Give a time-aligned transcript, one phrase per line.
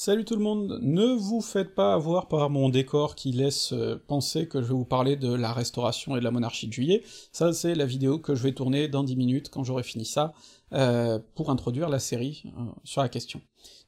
[0.00, 4.00] Salut tout le monde, ne vous faites pas avoir par mon décor qui laisse euh,
[4.06, 7.02] penser que je vais vous parler de la restauration et de la monarchie de juillet,
[7.32, 10.32] ça c'est la vidéo que je vais tourner dans 10 minutes quand j'aurai fini ça,
[10.72, 13.40] euh, pour introduire la série euh, sur la question.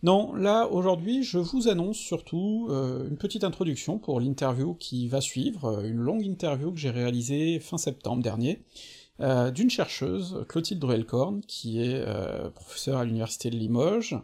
[0.03, 2.67] Non, là aujourd'hui je vous annonce surtout
[3.09, 7.79] une petite introduction pour l'interview qui va suivre, une longue interview que j'ai réalisée fin
[7.79, 8.65] septembre dernier,
[9.55, 12.03] d'une chercheuse, Clotilde Druelkorn, qui est
[12.55, 14.17] professeure à l'université de Limoges,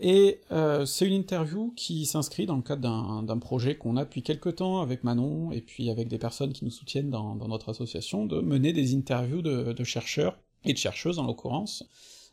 [0.00, 4.22] et euh, c'est une interview qui s'inscrit dans le cadre d'un projet qu'on a depuis
[4.22, 8.24] quelques temps avec Manon, et puis avec des personnes qui nous soutiennent dans, notre association,
[8.24, 11.84] de mener des interviews de, chercheurs, et de chercheuses en l'occurrence,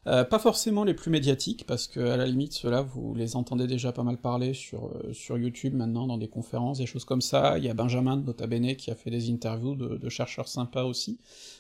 [0.08, 3.66] euh, pas forcément les plus médiatiques, parce que à la limite, ceux-là, vous les entendez
[3.66, 7.22] déjà pas mal parler sur, euh, sur YouTube maintenant, dans des conférences, des choses comme
[7.22, 10.84] ça, il y a Benjamin, Nota Bene, qui a fait des interviews de, chercheurs sympas
[10.84, 11.18] aussi,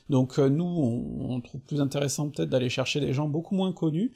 [0.09, 0.63] donc nous,
[1.19, 4.11] on trouve plus intéressant peut-être d'aller chercher des gens beaucoup moins connus,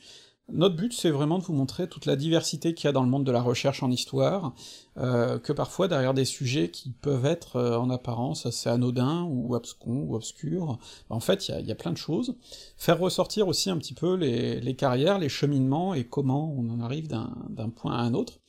[0.52, 3.10] notre but, c'est vraiment de vous montrer toute la diversité qu'il y a dans le
[3.10, 4.54] monde de la recherche en histoire,
[4.98, 9.56] euh, que parfois derrière des sujets qui peuvent être euh, en apparence assez anodins ou
[9.56, 10.78] abscons ou obscurs,
[11.10, 12.36] en fait il y a, plein de choses.
[12.78, 17.08] Faire ressortir aussi un petit peu les, carrières, les cheminements et comment on en arrive
[17.08, 18.40] d'un point à un autre.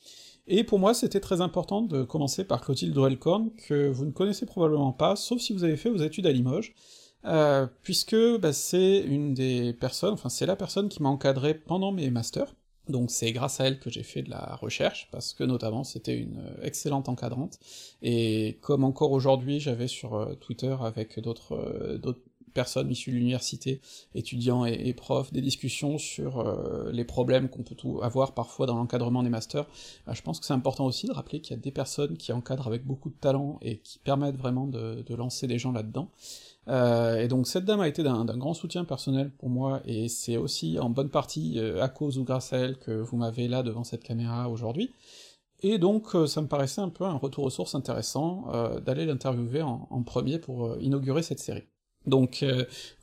[0.47, 4.45] Et pour moi, c'était très important de commencer par Clotilde Dorelkorn, que vous ne connaissez
[4.45, 6.73] probablement pas, sauf si vous avez fait vos études à Limoges,
[7.25, 11.91] euh, puisque bah, c'est une des personnes, enfin c'est la personne qui m'a encadré pendant
[11.91, 12.53] mes masters,
[12.89, 16.17] donc c'est grâce à elle que j'ai fait de la recherche, parce que notamment c'était
[16.17, 17.59] une euh, excellente encadrante,
[18.01, 23.81] et comme encore aujourd'hui j'avais sur euh, Twitter avec d'autres d'autres personnes issues de l'université,
[24.15, 26.43] étudiants et, profs, des discussions sur
[26.91, 29.65] les problèmes qu'on peut avoir parfois dans l'encadrement des masters,
[30.05, 32.31] bah, je pense que c'est important aussi de rappeler qu'il y a des personnes qui
[32.33, 36.09] encadrent avec beaucoup de talent et qui permettent vraiment de, lancer des gens là-dedans,
[36.67, 40.37] euh, et donc cette dame a été d'un grand soutien personnel pour moi, et c'est
[40.37, 43.63] aussi en bonne partie euh, à cause ou grâce à elle que vous m'avez là
[43.63, 44.91] devant cette caméra aujourd'hui.
[45.63, 48.45] Et donc euh, ça me paraissait un peu un retour aux sources intéressant
[48.85, 51.63] d'aller l'interviewer en, premier pour inaugurer cette série.
[52.05, 52.43] Donc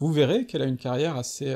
[0.00, 1.54] vous verrez qu'elle a une carrière assez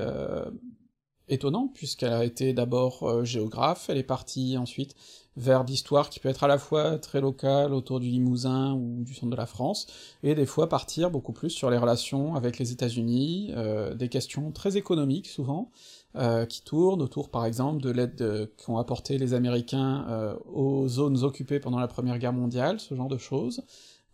[1.28, 4.94] étonnant, puisqu'elle a été d'abord euh, géographe, elle est partie ensuite
[5.36, 9.14] vers d'histoire qui peut être à la fois très locale, autour du Limousin ou du
[9.14, 9.86] centre de la France,
[10.22, 14.52] et des fois partir beaucoup plus sur les relations avec les États-Unis, euh, des questions
[14.52, 15.70] très économiques souvent,
[16.16, 21.60] euh, qui tournent autour par exemple de l'aide qu'ont apporté les Américains aux zones occupées
[21.60, 23.62] pendant la Première Guerre mondiale, ce genre de choses,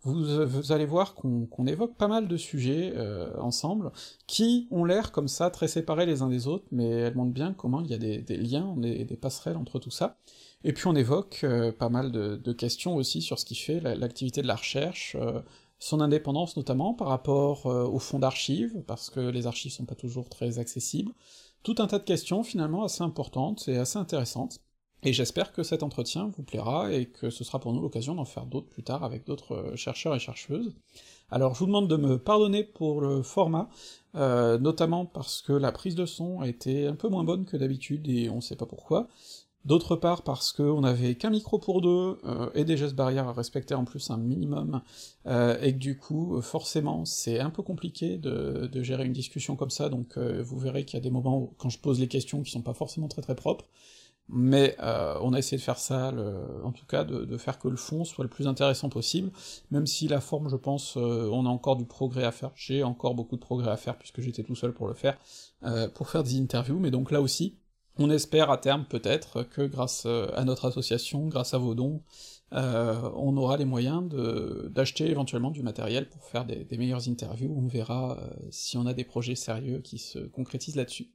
[0.03, 3.91] vous, allez voir qu'on évoque pas mal de sujets euh, ensemble,
[4.27, 7.53] qui ont l'air comme ça très séparés les uns des autres, mais elles montrent bien
[7.53, 10.17] comment il y a des, liens, des, des, passerelles entre tout ça.
[10.63, 14.41] Et puis on évoque euh, pas mal de, questions aussi sur ce qui fait l'activité
[14.41, 15.41] de la recherche, euh,
[15.79, 20.27] son indépendance notamment par rapport au fonds d'archives, parce que les archives sont pas toujours
[20.27, 21.13] très accessibles,
[21.63, 24.59] tout un tas de questions finalement assez importantes et assez intéressantes.
[25.03, 28.25] Et j'espère que cet entretien vous plaira et que ce sera pour nous l'occasion d'en
[28.25, 30.75] faire d'autres plus tard avec d'autres euh, chercheurs et chercheuses.
[31.31, 33.69] Alors je vous demande de me pardonner pour le format,
[34.15, 37.55] euh, notamment parce que la prise de son a été un peu moins bonne que
[37.55, 39.07] d'habitude et on sait pas pourquoi.
[39.63, 43.33] D'autre part parce qu'on avait qu'un micro pour deux, euh, et des gestes barrières à
[43.33, 44.81] respecter en plus un minimum,
[45.27, 49.89] et que du coup, forcément, c'est un peu compliqué de, gérer une discussion comme ça,
[49.89, 52.61] donc vous verrez qu'il y a des moments quand je pose les questions qui sont
[52.61, 53.65] pas forcément très très propres,
[54.31, 56.13] mais euh, on a essayé de faire ça,
[56.63, 59.31] en tout cas de, faire que le fond soit le plus intéressant possible,
[59.71, 62.83] même si la forme, je pense, euh, on a encore du progrès à faire, j'ai
[62.83, 65.17] encore beaucoup de progrès à faire, puisque j'étais tout seul pour le faire,
[65.63, 67.57] euh, pour faire des interviews, mais donc là aussi,
[67.97, 72.01] on espère à terme peut-être que grâce à notre association, grâce à vos dons,
[72.51, 74.07] on aura les moyens
[74.71, 78.17] d'acheter éventuellement du matériel pour faire des meilleures interviews, on verra
[78.51, 81.09] si on a des projets sérieux qui se concrétisent là-dessus.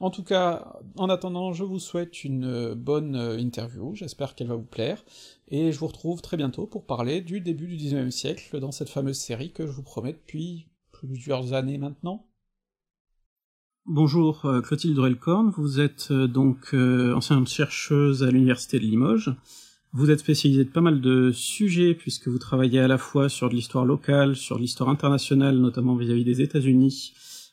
[0.00, 4.46] En tout cas, en attendant, je vous souhaite une euh, bonne euh, interview, j'espère qu'elle
[4.46, 5.04] va vous plaire,
[5.48, 8.88] et je vous retrouve très bientôt pour parler du début du 19e siècle dans cette
[8.88, 12.26] fameuse série que je vous promets depuis plusieurs années maintenant.
[13.84, 19.34] Bonjour euh, Clotilde Drelkorn, vous êtes donc ancienne chercheuse à l'université de Limoges.
[19.92, 23.50] Vous êtes spécialisée de pas mal de sujets puisque vous travaillez à la fois sur
[23.50, 27.12] de l'histoire locale, sur l'histoire internationale, notamment vis-à-vis -vis des États-Unis,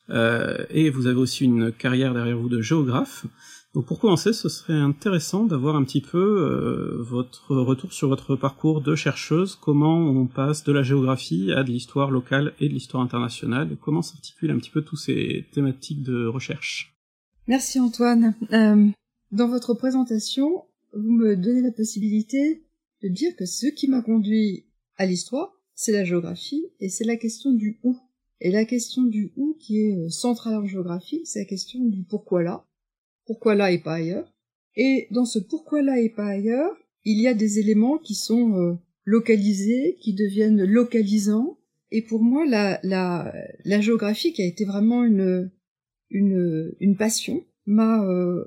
[0.09, 3.25] euh, et vous avez aussi une carrière derrière vous de géographe.
[3.73, 8.35] Donc pour commencer, ce serait intéressant d'avoir un petit peu euh, votre retour sur votre
[8.35, 12.73] parcours de chercheuse, comment on passe de la géographie à de l'histoire locale et de
[12.73, 16.95] l'histoire internationale, comment s'articulent un petit peu tous ces thématiques de recherche?
[17.47, 18.35] Merci Antoine.
[18.51, 18.87] Euh,
[19.31, 20.63] dans votre présentation,
[20.93, 22.63] vous me donnez la possibilité
[23.03, 24.65] de dire que ce qui m'a conduit
[24.97, 27.95] à l'histoire, c'est la géographie, et c'est la question du où.
[28.39, 32.03] Et la question du où qui est euh, centrale en géographie, c'est la question du
[32.03, 32.65] pourquoi là,
[33.25, 34.31] pourquoi là et pas ailleurs,
[34.75, 38.53] Et dans ce pourquoi là et pas ailleurs, il y a des éléments qui sont
[38.53, 38.75] euh,
[39.05, 41.57] localisés, qui deviennent localisants.
[41.89, 45.49] Et pour moi, la, géographie, qui a été vraiment une,
[46.97, 48.43] passion, euh,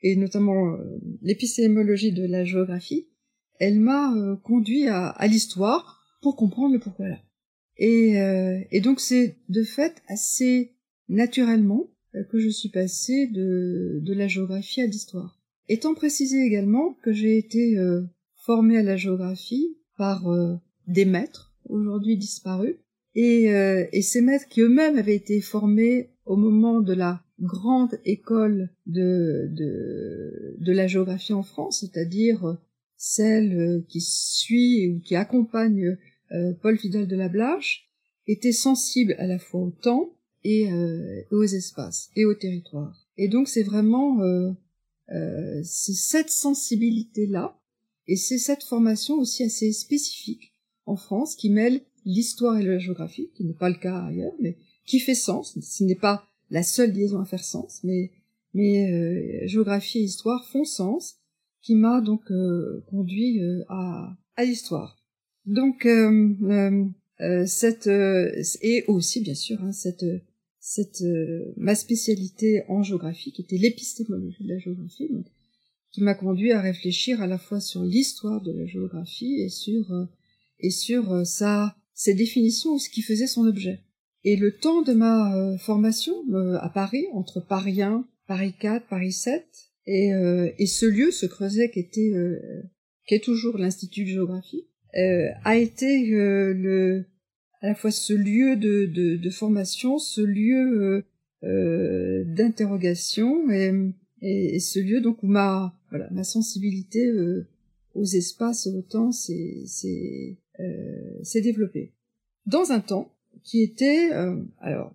[0.00, 0.78] et notamment
[1.20, 3.08] l'épistémologie de la géographie,
[3.58, 4.14] elle m'a
[4.44, 7.18] conduit à l'histoire pour comprendre le pourquoi là.
[7.76, 8.14] Et,
[8.70, 10.72] et donc c'est de fait assez
[11.08, 11.90] naturellement
[12.30, 15.40] que je suis passée de, de la géographie à l'histoire.
[15.68, 18.02] Étant précisé également que j'ai été euh,
[18.34, 20.56] formée à la géographie par euh,
[20.86, 22.76] des maîtres, aujourd'hui disparus,
[23.14, 27.98] et, euh, et ces maîtres qui eux-mêmes avaient été formés au moment de la grande
[28.04, 32.58] école de, de, de la géographie en France, c'est-à-dire
[32.96, 35.96] celle qui suit ou qui accompagne
[36.62, 37.88] Paul Fidel de la Blache,
[38.26, 40.68] étaient sensibles à la fois au temps et
[41.30, 43.06] aux espaces et au territoire.
[43.16, 44.20] Et donc c'est vraiment
[45.10, 47.58] euh, c'est cette sensibilité-là,
[48.06, 50.52] et c'est cette formation aussi assez spécifique
[50.86, 54.56] en France qui mêle l'histoire et la géographie, qui n'est pas le cas ailleurs, mais
[54.86, 55.58] qui fait sens.
[55.60, 58.12] Ce n'est pas la seule liaison à faire sens, mais,
[58.52, 61.16] mais euh, géographie et histoire font sens,
[61.62, 65.02] qui m'a donc euh, conduit à, à l'histoire.
[65.46, 65.86] Donc
[67.46, 70.04] cette et aussi bien sûr hein, cette
[70.66, 75.10] cette euh, ma spécialité en géographie, qui était l'épistémologie de la géographie,
[75.92, 79.92] qui m'a conduit à réfléchir à la fois sur l'histoire de la géographie et sur
[79.92, 80.06] euh,
[80.60, 83.82] et sur euh, sa ses définitions ou ce qui faisait son objet.
[84.24, 86.14] Et le temps de ma formation
[86.58, 89.46] à Paris, entre Paris 1, Paris 4, Paris 7,
[89.86, 90.12] et,
[90.58, 92.10] et ce lieu, ce creuset qui était
[93.06, 94.64] qui est toujours l'Institut de géographie,
[94.94, 97.06] a été le
[97.64, 101.02] à la fois ce lieu de, de, de formation, ce lieu euh,
[101.44, 103.72] euh d'interrogation et,
[104.20, 107.46] et, ce lieu donc où ma voilà ma sensibilité euh,
[107.94, 111.94] aux espaces au temps s'est euh, développée.
[112.44, 114.94] Dans un temps qui était euh, alors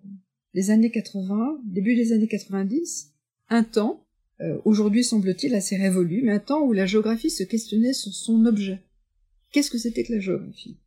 [0.54, 3.14] les années 80 début des années 90
[3.48, 4.06] un temps
[4.64, 8.80] aujourd'hui semble-t-il assez révolu mais un temps où la géographie se questionnait sur son objet
[9.52, 10.78] qu'est-ce que c'était que la géographie?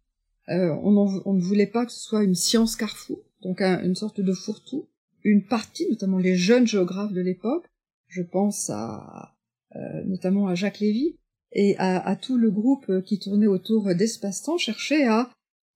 [0.49, 4.33] Euh, on, ne voulait pas que ce soit une science carrefour, donc une sorte de
[4.33, 4.87] fourre-tout.
[5.23, 7.65] Une partie, notamment les jeunes géographes de l'époque,
[8.07, 9.35] je pense à
[9.75, 11.15] euh, notamment à Jacques Lévy
[11.53, 15.29] et à, tout le groupe qui tournait autour d'espace-temps, cherchait à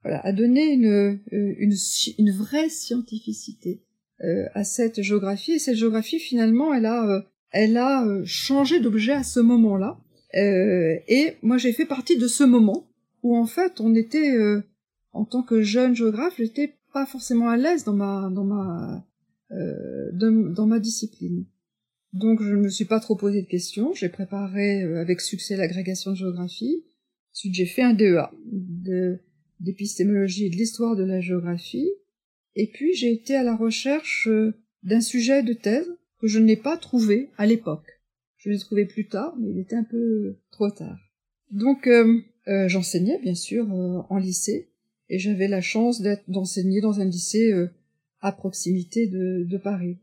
[0.04, 1.76] à donner une, euh, une,
[2.18, 3.84] une vraie scientificité
[4.54, 5.54] à cette géographie.
[5.54, 10.00] Et cette géographie, finalement, elle a, elle a changé d'objet à ce moment-là.
[10.34, 12.88] Et moi, j'ai fait partie de ce moment
[13.24, 14.62] où en fait on était euh,
[15.12, 19.06] en tant que jeune géographe, j'étais pas forcément à l'aise dans ma dans ma
[19.52, 21.46] euh, dans, ma discipline.
[22.14, 25.56] Donc je ne me suis pas trop posé de questions, j'ai préparé euh, avec succès
[25.56, 26.84] l'agrégation de géographie.
[27.34, 28.32] Ensuite j'ai fait un DEA
[29.60, 31.90] d'épistémologie et de l'histoire de la géographie.
[32.56, 34.28] Et puis j'ai été à la recherche
[34.84, 35.88] d'un sujet de thèse
[36.20, 37.97] que je n'ai pas trouvé à l'époque.
[38.38, 40.98] Je l'ai trouvé plus tard, mais il était un peu trop tard.
[41.52, 44.70] Donc euh, j'enseignais bien sûr euh, en lycée
[45.10, 47.70] et j'avais la chance d'être d'enseigner dans un lycée euh,
[48.22, 49.98] à proximité de, de Paris.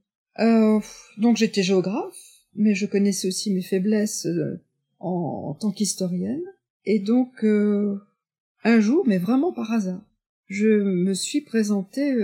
[1.18, 2.16] donc j'étais géographe,
[2.54, 4.26] mais je connaissais aussi mes faiblesses
[5.00, 6.42] en, en, tant qu'historienne.
[6.84, 10.02] Et donc un jour, mais vraiment par hasard,
[10.46, 12.14] je me suis présentée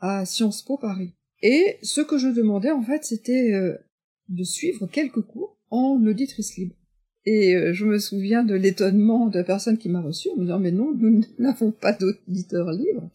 [0.00, 1.14] à Sciences Po Paris.
[1.42, 3.52] Et ce que je demandais en fait, c'était
[4.28, 6.74] de suivre quelques cours en auditrice libre.
[7.24, 10.42] Et euh, je me souviens de l'étonnement de la personne qui m'a reçu en me
[10.42, 13.10] disant mais non, nous n'avons pas d'auditeurs libres.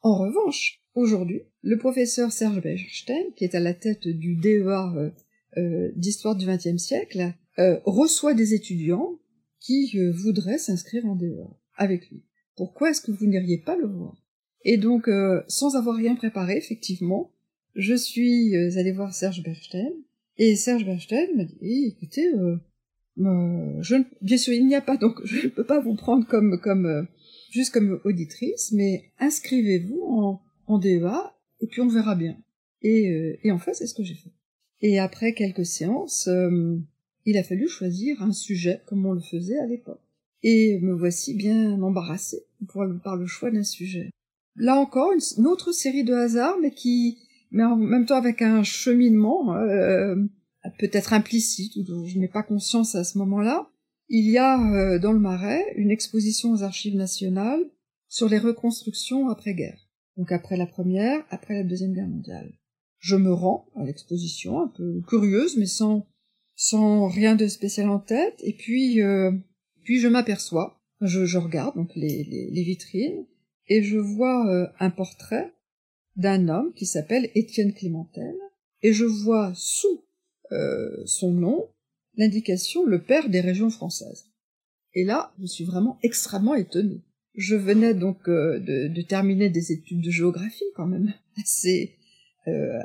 [0.00, 5.10] En revanche, aujourd'hui, le professeur Serge Bechstein, qui est à la tête du DEA euh,
[5.58, 7.34] euh, d'histoire du XXe siècle,
[7.84, 9.18] reçoit des étudiants
[9.60, 12.24] qui voudraient s'inscrire en DEA avec lui.
[12.56, 14.16] Pourquoi est-ce que vous n'iriez pas le voir?
[14.64, 15.06] Et donc,
[15.48, 17.30] sans avoir rien préparé, effectivement,
[17.74, 19.92] je suis allée voir Serge Bechstein,
[20.38, 22.56] et Serge Bechstein m'a dit, eh, écoutez, euh,
[23.16, 26.60] je bien sûr, il n'y a pas, donc je ne peux pas vous prendre comme,
[26.60, 27.02] comme, euh,
[27.50, 32.36] juste comme auditrice, mais inscrivez-vous en, en DEA, et puis on verra bien.
[32.82, 34.32] Et, euh, et en fait, c'est ce que j'ai fait.
[34.80, 36.28] Et après quelques séances,
[37.24, 40.00] il a fallu choisir un sujet comme on le faisait à l'époque.
[40.42, 42.42] Et me voici bien embarrassée
[43.04, 44.10] par le choix d'un sujet.
[44.56, 47.18] Là encore, une, autre série de hasards, mais qui,
[47.52, 49.54] mais en même temps avec un cheminement,
[50.78, 53.68] peut-être implicite ou dont je n'ai pas conscience à ce moment-là,
[54.08, 57.64] il y a euh, dans le Marais une exposition aux archives nationales
[58.08, 59.88] sur les reconstructions après-guerre.
[60.16, 62.52] Donc après la première, après la deuxième guerre mondiale.
[62.98, 66.06] Je me rends à l'exposition, un peu curieuse, mais sans,
[66.54, 69.00] sans rien de spécial en tête, et puis,
[69.82, 73.26] puis je m'aperçois, je, je, regarde donc les, les, les, vitrines,
[73.66, 75.52] et je vois un portrait
[76.16, 78.34] d'un homme qui s'appelle Étienne Clémentel,
[78.82, 80.04] et je vois sous
[80.52, 81.68] euh, son nom
[82.16, 84.26] l'indication le père des régions françaises.
[84.94, 87.02] Et là, je suis vraiment extrêmement étonnée.
[87.34, 91.96] Je venais donc euh, de, de, terminer des études de géographie quand même assez,
[92.46, 92.78] euh,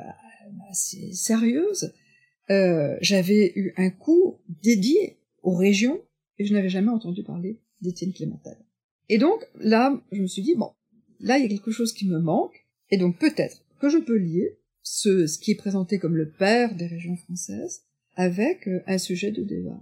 [0.70, 1.92] assez sérieuses.
[2.50, 6.00] Euh, J'avais eu un cours dédié aux régions
[6.38, 8.56] et je n'avais jamais entendu parler d'Étienne Clémentel.
[9.10, 10.72] Et donc là, je me suis dit bon,
[11.20, 12.57] là il y a quelque chose qui me manque
[12.90, 16.86] et donc peut-être que je peux lier ce, qui est présenté comme le père des
[16.86, 17.82] régions françaises
[18.16, 19.80] avec euh, un sujet de débat.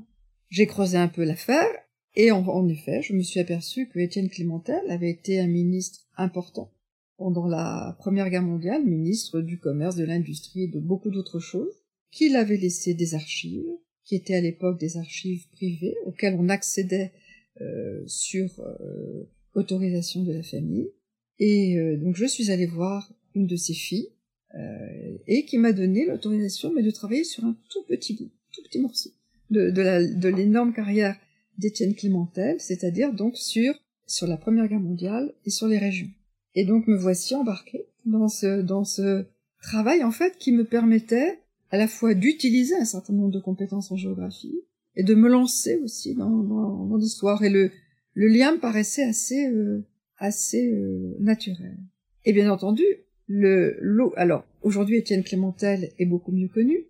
[0.49, 1.69] J'ai creusé un peu l'affaire
[2.15, 6.73] et en, effet, je me suis aperçu que Étienne Clémentel avait été un ministre important
[7.19, 11.75] pendant la Première Guerre mondiale, ministre du commerce, de l'industrie et de beaucoup d'autres choses,
[12.11, 13.69] qu'il avait laissé des archives,
[14.05, 17.13] qui étaient à l'époque des archives privées, auxquelles on accédait
[17.61, 20.91] euh, sur euh, autorisation de la famille.
[21.39, 24.09] Et euh, donc je suis allée voir une de ses filles,
[24.55, 28.63] euh, et qui m'a donné l'autorisation mais de travailler sur un tout petit bout, tout
[28.63, 29.11] petit morceau
[29.51, 31.17] de, de l'énorme carrière
[31.59, 33.75] d'Étienne Clémentel, c'est-à-dire donc sur
[34.07, 36.09] sur la Première Guerre mondiale et sur les régions.
[36.55, 39.27] Et donc me voici embarqué dans ce dans ce
[39.63, 41.41] travail en fait qui me permettait
[41.71, 44.61] à la fois d'utiliser un certain nombre de compétences en géographie
[44.95, 47.71] et de me lancer aussi dans, dans, dans l'histoire et le
[48.15, 49.85] le lien me paraissait assez euh,
[50.19, 51.77] assez euh, naturel.
[52.25, 52.85] Et bien entendu,
[53.27, 54.13] le l'eau.
[54.17, 56.87] Alors aujourd'hui, Étienne Clémentel est beaucoup mieux connu.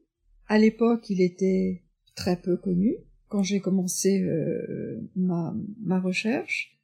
[0.49, 1.83] À l'époque, il était
[2.15, 2.97] très peu connu.
[3.29, 6.79] Quand j'ai commencé euh, ma, ma recherche,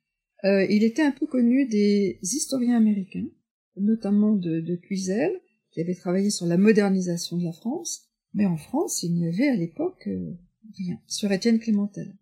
[0.44, 3.28] euh, il était un peu connu des historiens américains,
[3.76, 5.32] notamment de, de Cluzel,
[5.70, 8.08] qui avait travaillé sur la modernisation de la France.
[8.34, 10.32] Mais en France, il n'y avait à l'époque euh,
[10.76, 12.12] rien sur Étienne Clémentel.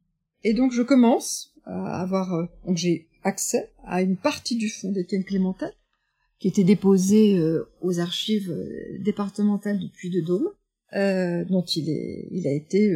[0.44, 5.24] Et donc je commence à avoir, donc j'ai accès à une partie du fond d'Étienne
[5.24, 5.72] Clémentel,
[6.38, 10.48] qui était déposé euh, aux archives euh, départementales du Puy-de-Dôme,
[10.94, 12.92] euh, dont il, est, il a été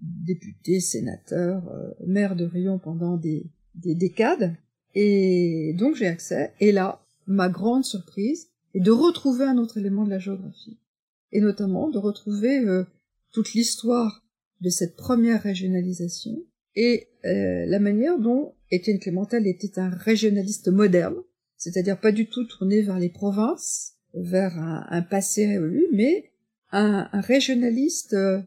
[0.00, 1.62] député, sénateur,
[2.06, 4.56] maire de Rion pendant des, des décades.
[4.94, 6.52] Et donc j'ai accès.
[6.58, 10.78] Et là, ma grande surprise est de retrouver un autre élément de la géographie.
[11.32, 12.64] Et notamment de retrouver
[13.30, 14.24] toute l'histoire
[14.60, 16.42] de cette première régionalisation
[16.76, 21.16] et la manière dont Étienne Clémentel était un régionaliste moderne,
[21.56, 26.30] c'est-à-dire pas du tout tourné vers les provinces, vers un, passé révolu, mais
[26.72, 28.40] un, régionaliste euh,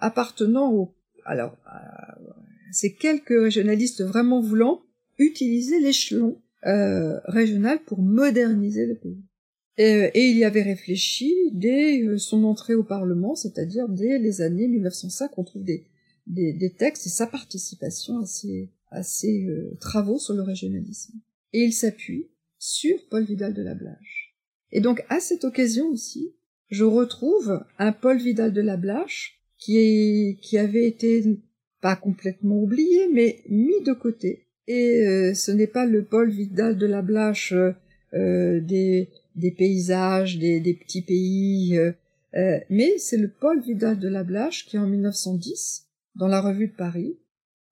[0.00, 0.94] appartenant au...
[1.24, 2.30] Alors, euh,
[2.72, 4.82] c'est quelques régionalistes vraiment voulant
[5.18, 9.22] utiliser l'échelon euh, régional pour moderniser le pays.
[9.78, 15.38] Et, il y avait réfléchi dès son entrée au Parlement, c'est-à-dire dès les années 1905,
[15.38, 15.86] on trouve des,
[16.32, 19.46] des, textes et sa participation à ces, à ces
[19.80, 21.14] travaux sur le régionalisme
[21.52, 24.34] et il s'appuie sur Paul Vidal de la Blache.
[24.70, 26.34] Et donc à cette occasion aussi,
[26.70, 31.24] je retrouve un Paul Vidal de la Blache qui, est, qui avait été
[31.80, 34.46] pas complètement oublié, mais mis de côté.
[34.66, 37.52] Et euh, ce n'est pas le Paul Vidal de la Blache
[38.14, 41.92] euh, des, des paysages, des, des petits pays, euh,
[42.34, 46.68] euh mais c'est le Paul Vidal de la Blache qui en 1910, dans la revue
[46.68, 47.18] de Paris,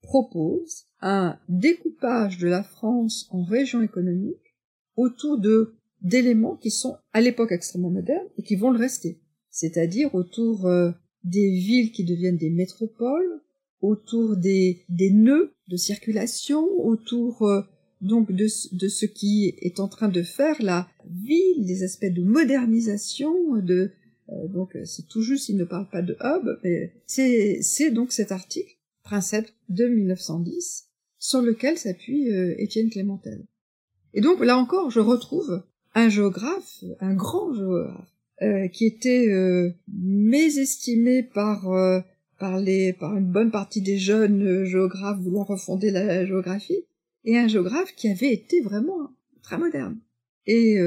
[0.02, 4.56] propose un découpage de la France en régions économiques
[4.96, 9.20] autour de d'éléments qui sont à l'époque extrêmement modernes et qui vont le rester,
[9.50, 10.92] c'est-à-dire autour euh,
[11.24, 13.42] des villes qui deviennent des métropoles,
[13.82, 17.60] autour des, nœuds de circulation, autour euh,
[18.00, 22.22] donc de, de ce qui est en train de faire la ville, des aspects de
[22.22, 23.92] modernisation, de
[24.48, 28.76] donc c'est tout juste, il ne parle pas de hub, mais c'est donc cet article
[29.02, 33.44] Princeps de 1910 sur lequel s'appuie euh, Étienne Clémentel.
[34.14, 35.62] Et donc là encore, je retrouve
[35.94, 38.08] un géographe, un grand géographe,
[38.42, 41.68] euh, qui était euh, mésestimé par
[42.38, 46.86] par les par une bonne partie des jeunes géographes voulant refonder la géographie,
[47.24, 49.10] et un géographe qui avait été vraiment
[49.42, 49.98] très moderne.
[50.46, 50.78] Et,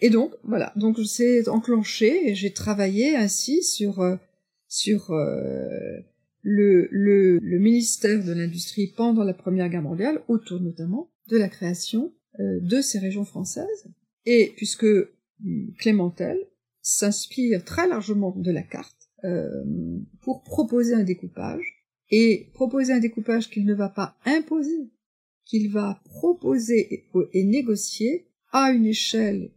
[0.00, 4.18] et donc voilà, donc c'est enclenché et j'ai travaillé ainsi sur
[4.68, 5.12] sur
[6.42, 11.48] le, le, le ministère de l'Industrie pendant la Première Guerre mondiale, autour notamment de la
[11.48, 13.86] création euh, de ces régions françaises.
[14.24, 14.86] Et puisque
[15.44, 16.38] hum, Clémentel
[16.80, 19.64] s'inspire très largement de la carte euh,
[20.22, 21.74] pour proposer un découpage,
[22.10, 24.90] et proposer un découpage qu'il ne va pas imposer,
[25.44, 29.50] qu'il va proposer et négocier à une échelle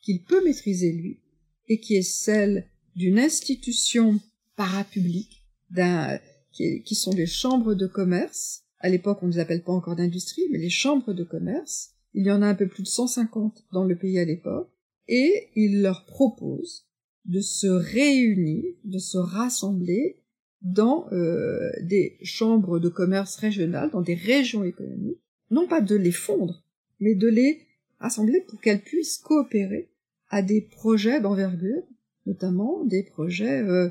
[0.00, 1.20] qu'il peut maîtriser lui,
[1.68, 4.20] et qui est celle d'une institution
[4.56, 6.18] parapublique d'un
[6.52, 8.62] qui, sont les chambres de commerce.
[8.78, 11.94] À l'époque, on ne les appelle pas encore d'industrie, mais les chambres de commerce.
[12.12, 14.70] Il y en a un peu plus de 150 dans le pays à l'époque,
[15.08, 16.86] et il leur propose
[17.24, 20.20] de se réunir, de se rassembler
[20.62, 26.12] dans euh, des chambres de commerce régionales, dans des régions économiques, non pas de les
[26.12, 26.64] fondre,
[27.00, 27.66] mais de les
[27.98, 29.90] rassembler pour qu'elles puissent coopérer
[30.28, 31.82] à des projets d'envergure,
[32.26, 33.88] notamment des projets euh,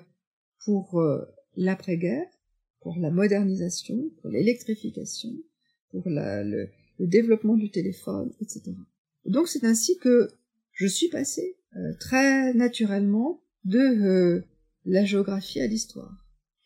[0.65, 2.27] pour euh, l'après-guerre,
[2.81, 5.31] pour la modernisation, pour l'électrification,
[5.91, 6.69] pour le,
[6.99, 8.71] développement du téléphone, etc.
[9.25, 10.29] donc c'est ainsi que
[10.71, 14.43] je suis passée euh, très naturellement de euh,
[14.85, 16.13] la géographie à l'histoire.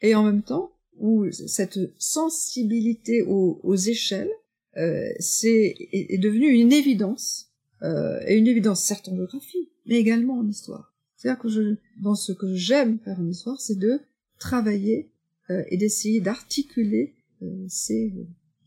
[0.01, 4.31] Et en même temps, où cette sensibilité aux échelles
[4.77, 7.51] euh, c'est est, est, devenue une évidence,
[7.83, 10.95] euh, et une évidence certes en géographie, mais également en histoire.
[11.15, 13.99] C'est-à-dire que je, dans ce que j'aime faire en histoire, c'est de
[14.39, 15.11] travailler
[15.49, 18.13] euh, et d'essayer d'articuler euh, ces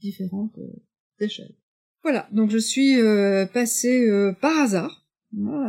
[0.01, 0.59] différentes
[1.21, 1.55] échelles.
[2.03, 2.97] Voilà, donc je suis
[3.53, 4.09] passée
[4.41, 5.01] par hasard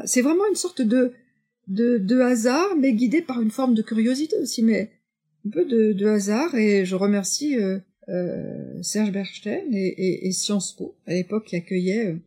[0.06, 1.14] c'est vraiment une sorte de,
[1.68, 4.92] de, de, hasard, mais guidé par une forme de curiosité aussi, mais
[5.46, 6.56] un peu de, de hasard.
[6.56, 7.80] Et je remercie euh, euh,
[8.82, 12.18] Serge Bernstein et, et, et, Sciences Po, à l'époque, qui accueillait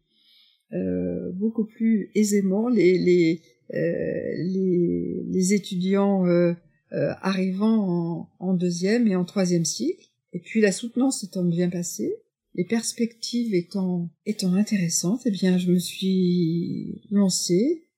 [0.73, 6.53] euh, beaucoup plus aisément les, les, euh, les, les, étudiants euh,
[6.93, 10.07] euh, arrivant en, en, deuxième et en troisième cycle.
[10.33, 12.17] Et puis la soutenance étant bien passée,
[12.55, 17.89] les perspectives étant, étant intéressantes, eh bien, je me suis lancée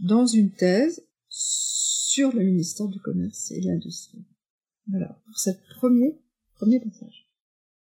[0.00, 4.24] dans une thèse sur le ministère du Commerce et de l'Industrie.
[4.88, 6.18] Voilà, pour cette premier,
[6.56, 7.17] premier passage.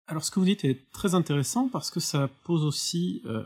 [0.10, 3.44] Alors ce que vous dites est très intéressant parce que ça pose aussi euh,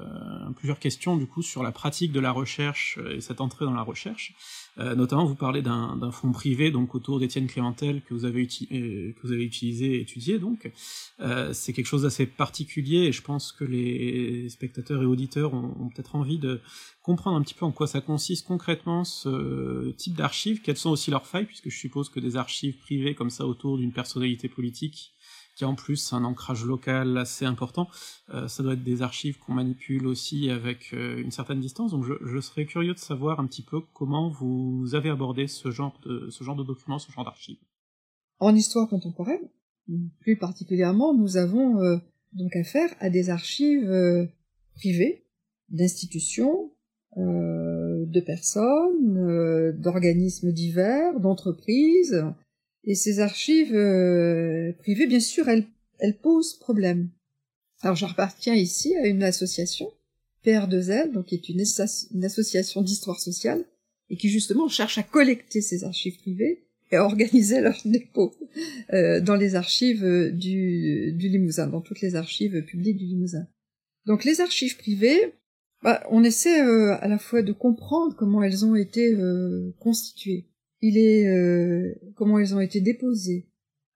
[0.55, 3.81] plusieurs questions du coup sur la pratique de la recherche et cette entrée dans la
[3.81, 4.33] recherche.
[4.79, 9.11] Euh, notamment, vous parlez d'un fonds privé donc autour d'Étienne Clémentel que vous avez, euh,
[9.11, 10.39] que vous avez utilisé et étudié.
[10.39, 10.71] Donc,
[11.19, 15.75] euh, c'est quelque chose d'assez particulier et je pense que les spectateurs et auditeurs ont,
[15.79, 16.59] ont peut-être envie de
[17.03, 21.11] comprendre un petit peu en quoi ça consiste concrètement ce type d'archives, quelles sont aussi
[21.11, 25.13] leurs failles, puisque je suppose que des archives privées comme ça autour d'une personnalité politique
[25.55, 27.87] qui a en plus un ancrage local assez important.
[28.33, 31.91] Euh, ça doit être des archives qu'on manipule aussi avec euh, une certaine distance.
[31.91, 35.71] Donc je, je, serais curieux de savoir un petit peu comment vous avez abordé ce
[35.71, 37.59] genre de, ce genre de documents, ce genre d'archives.
[38.39, 39.49] En histoire contemporaine,
[40.19, 41.97] plus particulièrement, nous avons euh,
[42.33, 44.25] donc affaire à des archives euh,
[44.75, 45.25] privées,
[45.69, 46.71] d'institutions,
[47.17, 52.23] euh, de personnes, d'organismes divers, d'entreprises,
[52.83, 55.65] et ces archives euh, privées, bien sûr, elles,
[55.99, 57.09] elles posent problème.
[57.81, 59.91] Alors j'appartiens ici à une association,
[60.45, 61.63] PR2L, donc qui est une,
[62.13, 63.65] une association d'histoire sociale,
[64.09, 68.33] et qui justement cherche à collecter ces archives privées et à organiser leur dépôt
[68.93, 73.47] euh, dans les archives du, du, Limousin, dans toutes les archives publiques du Limousin.
[74.05, 75.33] Donc les archives privées,
[75.81, 80.47] bah, on essaie euh, à la fois de comprendre comment elles ont été euh, constituées
[80.83, 83.47] il est euh, comment ils ont été déposés,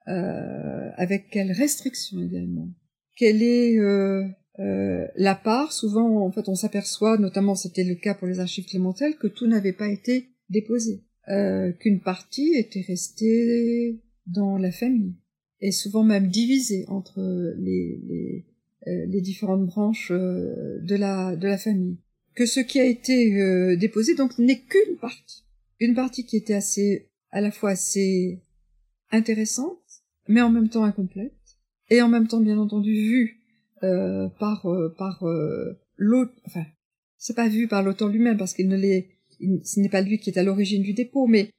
[0.08, 2.70] euh, avec quelles restrictions également,
[3.18, 4.24] quelle est euh,
[4.60, 5.74] euh, la part?
[5.74, 9.48] Souvent, en fait, on s'aperçoit, notamment c'était le cas pour les archives Clémentelles, que tout
[9.48, 15.16] n'avait pas été déposé, euh, qu'une partie était restée dans la famille,
[15.60, 17.20] et souvent même divisée entre
[17.58, 18.46] les, les,
[18.86, 21.98] les différentes branches de la de la famille.
[22.34, 25.44] Que ce qui a été déposé donc n'est qu'une partie
[25.80, 28.42] une partie qui était assez, à la fois assez
[29.12, 31.34] intéressante, mais en même temps incomplète,
[31.90, 33.44] et en même temps, bien entendu, vue
[33.84, 36.34] euh, par euh, par euh, l'autre.
[36.46, 36.66] Enfin,
[37.18, 39.10] c'est pas vu par l'auteur lui-même parce qu'il ne l'est,
[39.40, 41.50] ce n'est pas lui qui est à l'origine du dépôt, mais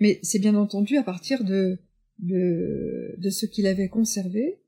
[0.00, 1.78] mais c'est bien entendu à partir de
[2.18, 4.58] de, de ce qu'il avait conservé,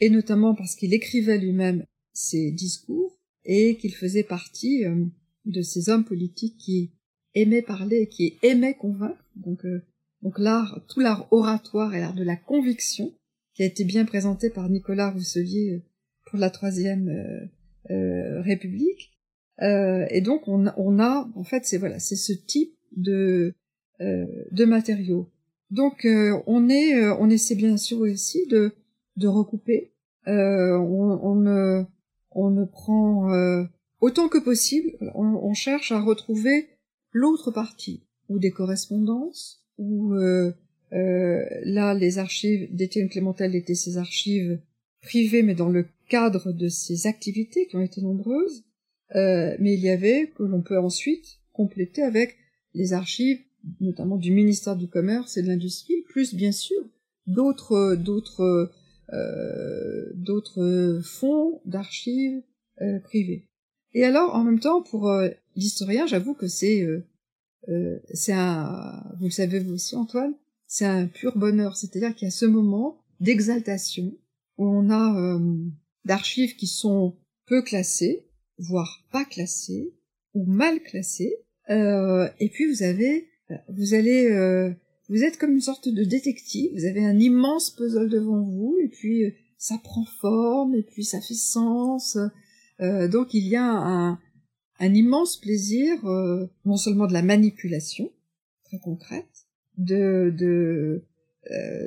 [0.00, 5.04] et notamment parce qu'il écrivait lui-même ses discours et qu'il faisait partie euh,
[5.44, 6.92] de ces hommes politiques qui
[7.34, 9.24] aimait parler, qui aimait convaincre.
[9.36, 9.82] Donc, euh,
[10.22, 13.12] donc l'art, tout l'art oratoire et l'art de la conviction,
[13.54, 15.82] qui a été bien présenté par Nicolas Rousselier euh,
[16.26, 19.12] pour la troisième euh, euh, République.
[19.60, 23.54] et donc on, on, a, en fait, c'est voilà, c'est ce type de
[24.00, 25.30] de matériaux.
[25.70, 28.72] Donc on est, on essaie bien sûr aussi de
[29.16, 29.92] de recouper.
[30.26, 31.84] on, on ne
[32.32, 33.30] on ne prend
[34.00, 36.66] autant que possible, on, on cherche à retrouver
[37.14, 40.52] l'autre partie, ou des correspondances, ou euh,
[40.92, 44.60] euh, là les archives d'Étienne Clémentel étaient ces archives
[45.00, 48.64] privées, mais dans le cadre de ses activités qui ont été nombreuses,
[49.14, 52.36] euh, mais il y avait que l'on peut ensuite compléter avec
[52.74, 53.38] les archives,
[53.80, 56.82] notamment du ministère du Commerce et de l'Industrie, plus bien sûr
[57.26, 58.70] d'autres d'autres
[59.12, 62.42] euh, d'autres fonds d'archives
[62.80, 63.46] euh, privés.
[63.92, 66.86] Et alors, en même temps, pour euh, l'historien, j'avoue que c'est
[68.12, 70.34] c'est un, vous le savez vous aussi, Antoine,
[70.66, 71.76] c'est un pur bonheur.
[71.76, 74.12] C'est-à-dire qu'il y a ce moment d'exaltation
[74.58, 75.40] où on a
[76.04, 78.26] d'archives qui sont peu classées,
[78.58, 79.94] voire pas classées,
[80.34, 81.36] ou mal classées,
[81.70, 83.28] et puis vous avez,
[83.70, 84.76] vous allez
[85.08, 88.88] vous êtes comme une sorte de détective, vous avez un immense puzzle devant vous, et
[88.88, 92.16] puis euh, ça prend forme, et puis ça fait sens.
[92.80, 94.18] Euh, donc il y a un,
[94.80, 98.10] un immense plaisir, euh, non seulement de la manipulation,
[98.64, 99.46] très concrète,
[99.78, 101.02] de, de,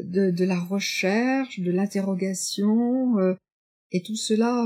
[0.04, 3.16] de, de, la recherche, de l'interrogation,
[3.92, 4.66] et tout cela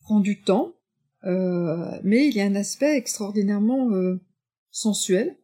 [0.00, 0.74] prend du temps,
[1.24, 3.90] mais il y a un aspect extraordinairement
[4.70, 5.36] sensuel,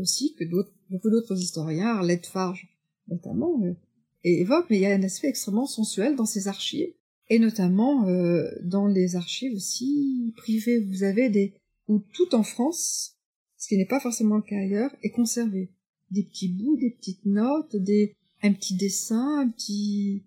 [0.00, 2.68] aussi, que d'autres beaucoup d'autres historiens, Arlette Farge
[3.08, 3.74] notamment, euh,
[4.22, 6.92] évoquent, mais il y a un aspect extrêmement sensuel dans ces archives,
[7.30, 10.80] et notamment euh, dans les archives aussi privées.
[10.80, 11.54] Vous avez des
[11.88, 13.16] où tout en France,
[13.56, 15.70] ce qui n'est pas forcément le cas ailleurs, est conservé.
[16.10, 20.24] Des petits bouts, des petites notes, des un petit dessin, un petit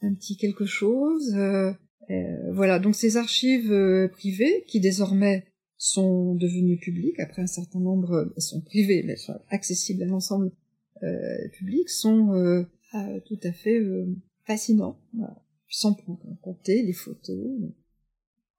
[0.00, 1.34] un petit quelque chose.
[1.34, 1.72] Euh,
[2.10, 5.44] euh voilà, donc ces archives euh, privées qui désormais
[5.76, 10.52] sont devenues publiques après un certain nombre, elles sont privées, mais sont accessibles à l'ensemble
[11.02, 12.64] euh, public, sont euh,
[12.94, 14.06] euh, tout à fait euh,
[14.46, 15.43] fascinants, voilà.
[15.74, 15.94] Sans
[16.40, 17.36] compter les photos.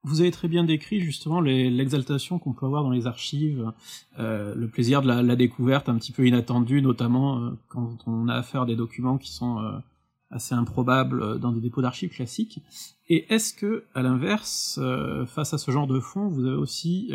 [0.04, 3.72] Vous avez très bien décrit justement l'exaltation qu'on peut avoir dans les archives,
[4.20, 8.36] euh, le plaisir de la, découverte un petit peu inattendue, notamment euh, quand on a
[8.36, 9.82] affaire à des documents qui sont
[10.30, 12.62] assez improbables dans des dépôts d'archives classiques.
[13.08, 17.12] Et est-ce que, à l'inverse, euh, face à ce genre de fonds, vous avez aussi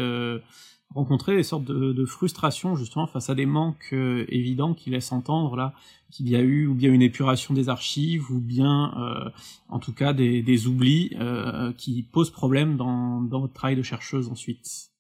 [0.91, 5.13] euh, rencontré des sortes de, frustrations justement face à des manques euh, évidents qui laissent
[5.13, 5.75] entendre là
[6.11, 9.31] qu'il y a eu ou bien une épuration des archives ou bien euh,
[9.69, 13.83] en tout cas des, des oublis euh, qui posent problème dans, dans votre travail de
[13.83, 14.91] chercheuse ensuite.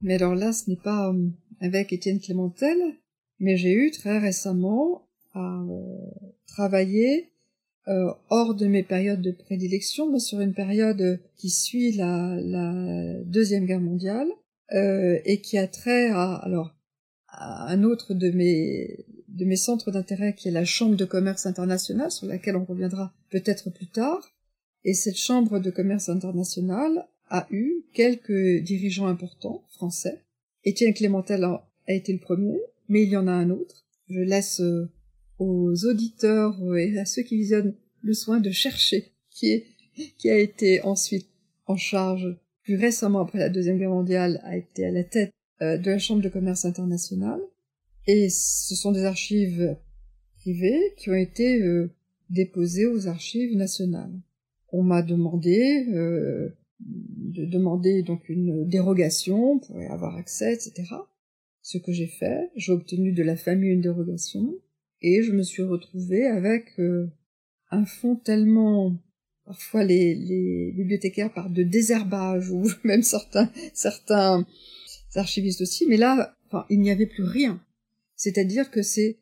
[0.00, 1.12] Mais alors là, ce n'est pas
[1.60, 2.78] avec Étienne Clémentel,
[3.40, 5.60] mais j'ai eu très récemment à
[6.46, 7.30] travailler
[7.88, 13.14] euh, hors de mes périodes de prédilection, mais sur une période qui suit la, la
[13.24, 14.28] deuxième guerre mondiale
[14.72, 16.74] euh, et qui a trait à alors
[17.28, 21.46] à un autre de mes de mes centres d'intérêt qui est la Chambre de commerce
[21.46, 24.34] international sur laquelle on reviendra peut-être plus tard.
[24.84, 30.24] Et cette Chambre de commerce international a eu quelques dirigeants importants français.
[30.64, 33.86] Étienne Clémentel a, été le premier, mais il y en a un autre.
[34.08, 34.90] Je laisse euh,
[35.38, 39.66] aux auditeurs et à ceux qui visionnent le soin de chercher qui est,
[40.18, 41.28] qui a été ensuite
[41.66, 42.36] en charge
[42.68, 45.98] plus récemment après la deuxième guerre mondiale a été à la tête euh, de la
[45.98, 47.40] chambre de commerce internationale
[48.06, 49.74] et ce sont des archives
[50.36, 51.90] privées qui ont été euh,
[52.28, 54.12] déposées aux archives nationales.
[54.70, 56.50] On m'a demandé euh,
[56.80, 60.92] de demander donc une dérogation pour y avoir accès, etc.
[61.62, 64.54] Ce que j'ai fait, j'ai obtenu de la famille une dérogation
[65.00, 67.10] et je me suis retrouvée avec euh,
[67.70, 68.94] un fond tellement
[69.48, 74.46] parfois les, les bibliothécaires parlent de désherbage ou même certains certains
[75.14, 77.60] archivistes aussi mais là enfin il n'y avait plus rien.
[78.14, 79.18] C'est-à-dire que c'est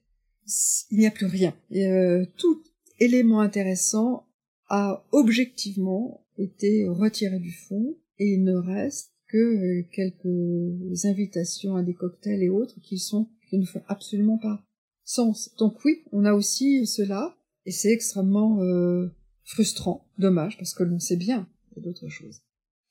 [0.91, 1.55] il n'y a plus rien.
[1.75, 2.63] Euh, tout
[2.99, 4.27] élément intéressant
[4.69, 11.83] a objectivement été retiré du fond et il ne reste que euh, quelques invitations à
[11.83, 14.61] des cocktails et autres qui sont qui ne font absolument pas
[15.05, 15.55] sens.
[15.59, 19.09] Donc oui on a aussi cela et c'est extrêmement euh,
[19.47, 22.43] frustrant, dommage, parce que l'on sait bien d'autres choses.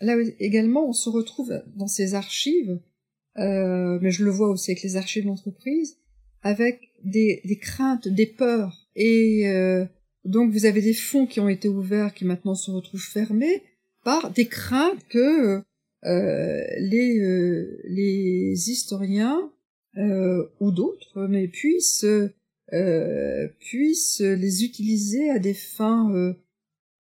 [0.02, 2.80] Là également, on se retrouve dans ces archives,
[3.38, 5.98] euh, mais je le vois aussi avec les archives d'entreprise,
[6.41, 9.86] avec des, des, craintes, des peurs, et euh,
[10.24, 13.63] donc vous avez des fonds qui ont été ouverts, qui maintenant se retrouvent fermés,
[14.04, 15.62] par des craintes que
[16.06, 19.52] euh, les, euh, les historiens
[19.98, 22.06] euh, ou d'autres, mais puissent
[22.74, 26.34] euh, puissent les utiliser à des fins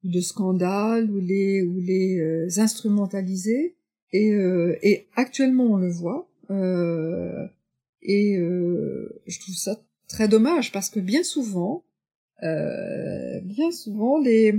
[0.09, 3.75] de scandale ou les ou les euh, instrumentaliser
[4.13, 4.29] et,
[4.81, 6.29] et actuellement on le voit
[8.01, 11.83] et je trouve ça très dommage parce que bien souvent
[12.41, 14.53] bien souvent les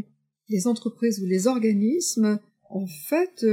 [0.51, 3.47] les entreprises ou les organismes en fait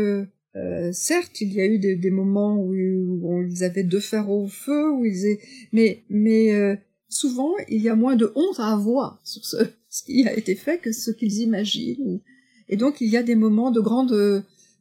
[0.56, 4.30] euh, certes, il y a eu des, des moments où, où, ils avaient deux fers
[4.30, 5.40] au feu, où ils
[5.72, 6.76] mais mais euh,
[7.10, 9.58] souvent il y a moins de honte à avoir sur ce,
[9.94, 12.20] ce qui a été fait que ce qu'ils imaginent.
[12.68, 14.12] Et donc il y a des moments de grande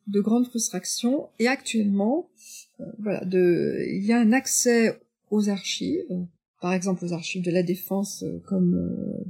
[0.06, 1.28] de grande frustration.
[1.38, 2.30] Et actuellement,
[2.80, 4.98] euh, voilà, de, il y a un accès
[5.30, 6.26] aux archives
[6.62, 8.72] par exemple aux archives de la défense, comme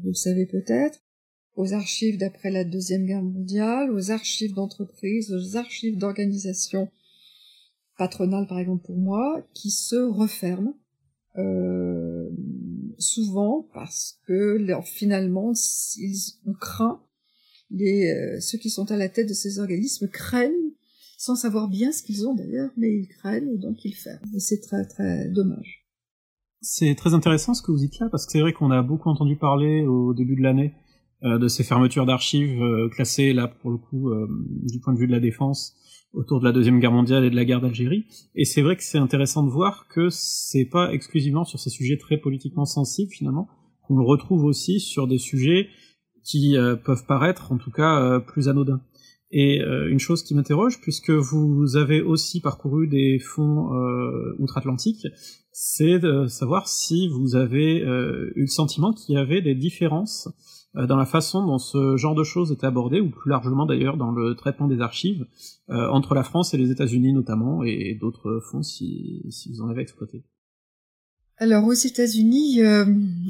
[0.02, 1.00] vous le savez peut-être,
[1.56, 6.90] aux archives d'après la Deuxième Guerre mondiale, aux archives d'entreprise, aux archives d'organisations
[7.96, 10.76] patronales, par exemple pour moi, qui se referment
[11.38, 12.28] euh,
[12.98, 15.52] souvent parce que finalement,
[15.96, 16.16] ils,
[16.46, 17.00] on craint,
[17.70, 20.72] les, euh, ceux qui sont à la tête de ces organismes craignent,
[21.16, 24.20] sans savoir bien ce qu'ils ont d'ailleurs, mais ils craignent et donc ils ferment.
[24.34, 25.86] Et c'est très très dommage.
[26.60, 29.08] C'est très intéressant ce que vous dites là, parce que c'est vrai qu'on a beaucoup
[29.08, 30.74] entendu parler au début de l'année
[31.24, 34.26] euh, de ces fermetures d'archives euh, classées là pour le coup euh,
[34.64, 35.76] du point de vue de la défense
[36.12, 38.04] autour de la deuxième guerre mondiale et de la guerre d'Algérie.
[38.34, 41.96] Et c'est vrai que c'est intéressant de voir que c'est pas exclusivement sur ces sujets
[41.96, 43.48] très politiquement sensibles finalement
[43.82, 45.68] qu'on le retrouve aussi sur des sujets
[46.24, 48.80] qui peuvent paraître en tout cas plus anodins.
[49.32, 53.70] Et une chose qui m'interroge, puisque vous avez aussi parcouru des fonds
[54.38, 55.08] outre-Atlantique,
[55.50, 60.61] c'est de savoir si vous avez eu le sentiment qu'il y avait des différences euh,
[60.74, 64.10] dans la façon dont ce genre de choses est abordé, ou plus largement d'ailleurs dans
[64.10, 65.26] le traitement des archives,
[65.68, 69.68] euh, entre la France et les États-Unis notamment, et d'autres fonds si, si vous en
[69.68, 70.24] avez exploité.
[71.42, 72.84] Alors aux États-Unis, euh,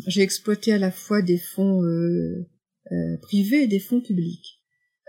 [0.07, 2.47] j'ai exploité à la fois des fonds euh,
[2.91, 4.61] euh, privés et des fonds publics.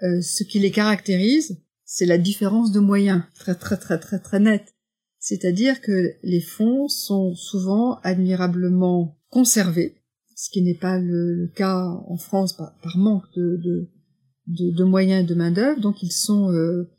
[0.02, 4.74] ce qui les caractérise, c'est la différence de moyens, très très très très très nette.
[5.20, 9.96] C'est-à-dire que les fonds sont souvent admirablement conservés,
[10.36, 15.80] ce qui n'est pas le, cas en France par, manque de, moyens et de main-d'œuvre.
[15.80, 16.90] Donc ils sont euh,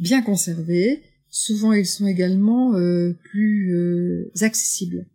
[0.00, 1.02] bien conservés.
[1.28, 5.06] Souvent ils sont également euh, plus euh, accessibles.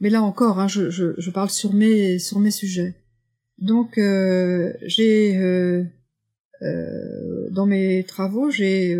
[0.00, 2.94] Mais là encore, hein, je, parle sur mes sujets.
[3.58, 5.84] Donc j'ai
[7.50, 8.96] dans mes travaux, j'ai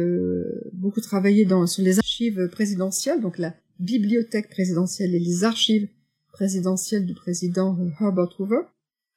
[0.73, 5.89] beaucoup travaillé sur les archives présidentielles, donc la bibliothèque présidentielle et les archives
[6.33, 8.63] présidentielle du président Herbert Hoover,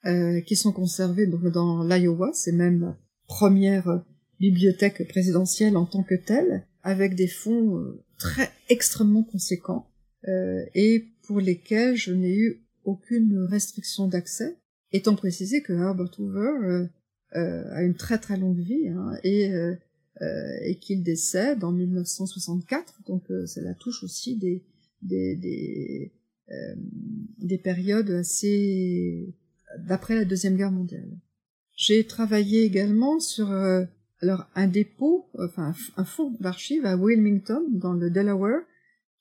[0.04, 2.30] euh, qui sont conservées dans l'Iowa.
[2.32, 4.04] C'est même la première
[4.38, 9.88] bibliothèque présidentielle en tant que telle, avec des fonds euh, très extrêmement conséquents
[10.28, 14.56] euh, et pour lesquels je n'ai eu aucune restriction d'accès,
[14.92, 16.86] étant précisé que Herbert Hoover
[17.32, 19.50] a une très très longue vie hein, et,
[20.62, 24.64] et qu'il décède en 1964, donc cela touche aussi des,
[25.02, 26.16] des, des euh,
[27.38, 29.34] des périodes assez
[29.78, 31.08] d'après la deuxième guerre mondiale.
[31.76, 33.84] J'ai travaillé également sur euh,
[34.20, 38.62] alors un dépôt, enfin un fonds d'archives à Wilmington dans le Delaware,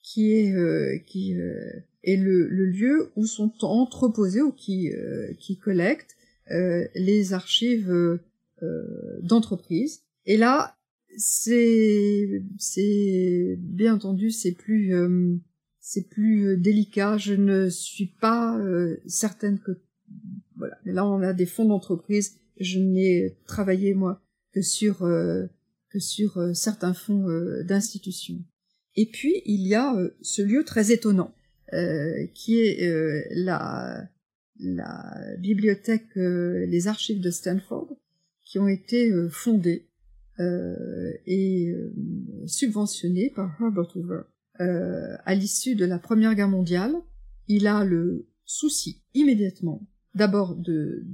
[0.01, 1.33] qui est euh, qui
[2.03, 4.91] est le, le, lieu où sont entreposés ou qui
[5.39, 6.15] qui collectent
[6.49, 8.19] les archives
[9.21, 10.03] d'entreprise.
[10.25, 10.77] Et là,
[11.17, 14.93] c'est c'est bien entendu c'est plus
[15.87, 17.17] c'est plus euh, délicat.
[17.17, 19.79] Je ne suis pas euh, certaine que
[20.57, 20.77] voilà.
[20.83, 22.39] Mais là, on a des fonds d'entreprise.
[22.59, 25.45] Je n'ai travaillé moi que sur euh,
[25.91, 27.27] que sur certains fonds
[27.63, 28.39] d'institutions.
[28.95, 31.33] Et puis il y a ce lieu très étonnant
[32.33, 32.89] qui est
[33.31, 34.09] la
[34.59, 37.97] la bibliothèque, les archives de Stanford,
[38.43, 39.87] qui ont été fondées
[40.39, 41.73] et
[42.45, 44.21] subventionnées par Herbert Hoover
[44.61, 46.95] euh, à l'issue de la Première Guerre mondiale,
[47.47, 51.05] il a le souci immédiatement d'abord de,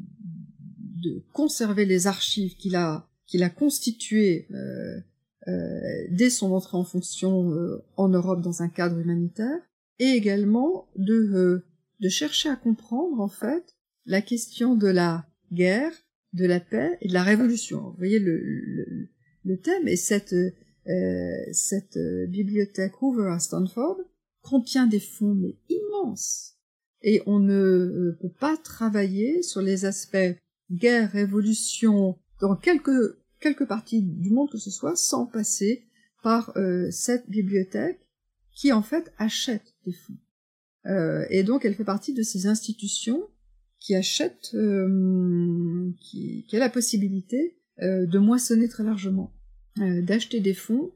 [1.04, 5.00] de conserver les archives qu'il a qu'il a constituées euh,
[5.48, 9.58] euh, dès son entrée en fonction euh, en Europe dans un cadre humanitaire,
[10.00, 11.66] et également de euh,
[12.02, 13.76] de chercher à comprendre en fait
[14.06, 15.94] la question de la guerre,
[16.34, 17.82] de la paix et de la révolution.
[17.82, 19.10] Vous voyez le, le,
[19.46, 20.36] le thème est cette
[21.54, 23.98] cette euh, bibliothèque Hoover à Stanford
[24.42, 26.58] contient des fonds mais immenses
[27.04, 30.36] et on ne euh, peut pas travailler sur les aspects
[30.72, 35.88] guerre, révolution dans quelque quelque partie du monde que ce soit sans passer
[36.24, 36.54] par
[36.92, 38.00] cette bibliothèque
[38.54, 40.18] qui en fait achète des fonds.
[40.86, 43.28] Euh, et donc elle fait partie de ces institutions
[43.80, 44.56] qui achètent,
[46.00, 49.34] qui, qui a la possibilité de moissonner très largement.
[49.80, 50.92] Euh, d'acheter des fonds.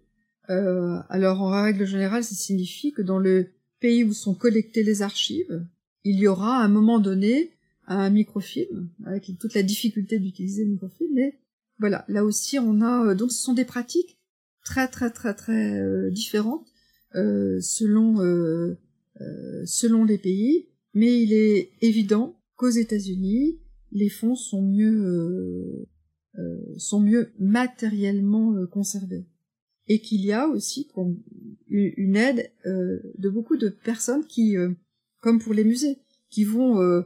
[0.49, 3.47] Euh, alors en règle générale, ça signifie que dans le
[3.79, 5.65] pays où sont collectées les archives,
[6.03, 7.51] il y aura à un moment donné
[7.87, 11.39] un microfilm, avec toute la difficulté d'utiliser le microfilm, mais
[11.79, 14.19] voilà, là aussi on a euh, donc ce sont des pratiques
[14.65, 16.67] très très très très différentes
[17.13, 18.17] selon
[19.65, 23.59] selon les pays, mais il est évident qu'aux États-Unis
[23.93, 25.87] les fonds sont mieux
[26.77, 29.25] sont mieux matériellement euh, conservés.
[29.87, 30.89] Et qu'il y a aussi
[31.69, 34.55] une aide euh, de beaucoup de personnes qui,
[35.19, 35.99] comme pour les musées,
[36.31, 37.03] qui vont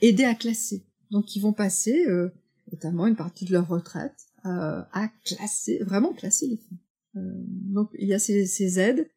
[0.00, 0.86] aider à classer.
[1.10, 2.06] Donc, ils vont passer,
[2.70, 6.78] notamment une partie de leur retraite, à classer, vraiment classer les fonds.
[7.16, 9.10] donc, il y a ces, ces aides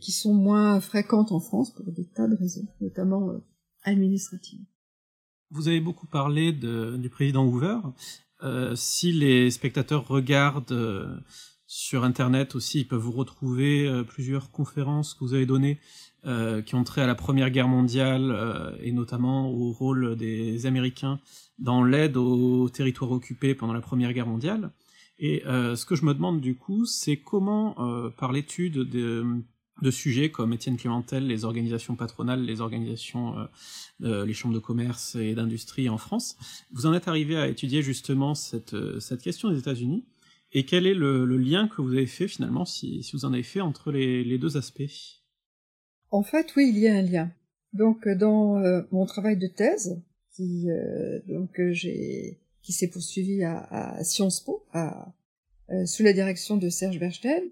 [0.00, 3.38] qui sont moins fréquentes en France pour des tas de raisons, notamment
[3.82, 4.64] administratives.
[5.50, 7.80] Vous avez beaucoup parlé de, du président Hoover.
[8.42, 11.16] Euh, si les spectateurs regardent euh,
[11.66, 15.78] sur Internet aussi, ils peuvent vous retrouver euh, plusieurs conférences que vous avez données
[16.66, 21.20] qui ont trait à la Première Guerre mondiale et notamment au rôle des Américains
[21.58, 24.72] dans l'aide aux territoires occupés pendant la Première Guerre mondiale.
[25.20, 27.76] Et ce que je me demande du coup, c'est comment,
[28.18, 29.24] par l'étude de,
[29.82, 33.44] de sujets comme Étienne Clémentel, les organisations patronales, les organisations, euh,
[34.02, 36.36] euh, les chambres de commerce et d'industrie en France.
[36.72, 40.04] Vous en êtes arrivé à étudier justement cette, euh, cette question des États-Unis.
[40.52, 43.42] Et quel est le, lien que vous avez fait finalement, si, si vous en avez
[43.42, 44.82] fait, entre les, les, deux aspects?
[46.10, 47.30] En fait, oui, il y a un lien.
[47.74, 48.58] Donc, dans
[48.90, 50.68] mon travail de thèse, qui,
[51.26, 55.12] donc j'ai, qui s'est poursuivi à, à, Sciences Po, à,
[55.84, 57.42] sous la direction de Serge Bernstein,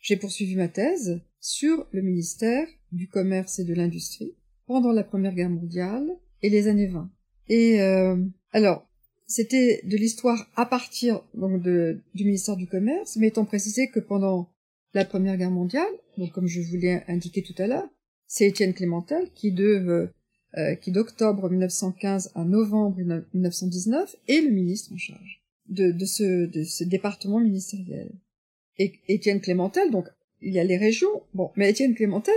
[0.00, 4.34] j'ai poursuivi ma thèse sur le ministère du Commerce et de l'Industrie
[4.66, 6.04] pendant la Première Guerre mondiale
[6.42, 7.08] et les années 20.
[7.48, 8.16] Et euh,
[8.50, 8.90] alors,
[9.28, 14.00] c'était de l'histoire à partir donc de, du ministère du Commerce, mais étant précisé que
[14.00, 14.50] pendant
[14.92, 15.86] la Première Guerre mondiale,
[16.18, 17.88] donc comme je vous l'ai indiqué tout à l'heure,
[18.26, 20.08] c'est Étienne Clémentel qui de euh,
[20.58, 22.98] euh qui d'octobre 1915 à novembre
[23.34, 28.10] 1919 est le ministre en charge de, de, ce, de ce département ministériel.
[28.78, 30.08] Et Étienne Clémentel, donc
[30.46, 31.22] il y a les régions.
[31.34, 32.34] Bon, mais Étienne Clémentel,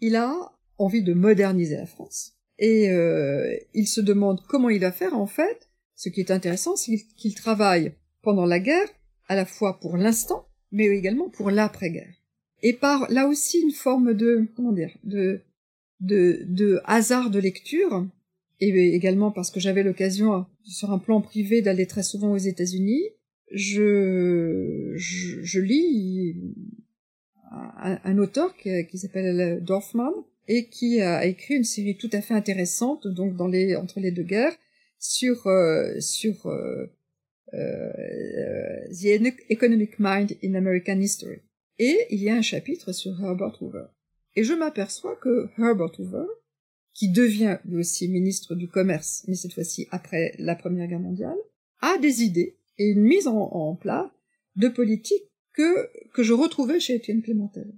[0.00, 0.34] il a
[0.76, 2.32] envie de moderniser la France.
[2.58, 5.70] Et euh, il se demande comment il va faire en fait.
[5.94, 8.88] Ce qui est intéressant, c'est qu'il travaille pendant la guerre,
[9.28, 12.14] à la fois pour l'instant, mais également pour l'après-guerre.
[12.62, 18.06] Et par là aussi une forme de comment dire de hasard de lecture,
[18.60, 23.02] et également parce que j'avais l'occasion sur un plan privé d'aller très souvent aux États-Unis,
[23.52, 26.36] je, je lis
[28.04, 30.12] un, auteur qui, s'appelle Dorfman
[30.48, 34.10] et qui a écrit une série tout à fait intéressante donc dans les entre les
[34.10, 34.56] deux guerres
[34.98, 36.86] sur euh, sur euh,
[37.52, 41.40] euh, the economic mind in American history.
[41.78, 43.86] Et il y a un chapitre sur Herbert Hoover.
[44.36, 46.26] Et je m'aperçois que Herbert Hoover
[46.92, 51.36] qui devient lui aussi ministre du commerce mais cette fois-ci après la première guerre mondiale
[51.80, 54.10] a des idées et une mise en, en place
[54.56, 57.72] de politique que que je retrouvais chez Étienne Clémentel.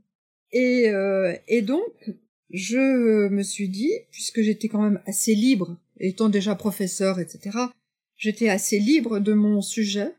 [0.52, 2.10] Et euh, et donc
[2.50, 7.58] je me suis dit, puisque j'étais quand même assez libre, étant déjà professeur, etc.,
[8.16, 10.12] j'étais assez libre de mon sujet,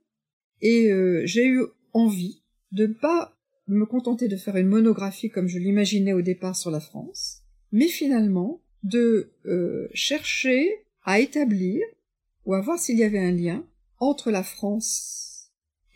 [0.61, 2.41] et euh, j'ai eu envie
[2.71, 3.33] de ne pas
[3.67, 7.87] me contenter de faire une monographie comme je l'imaginais au départ sur la France, mais
[7.87, 11.81] finalement de euh, chercher à établir
[12.45, 13.65] ou à voir s'il y avait un lien
[13.99, 15.26] entre la France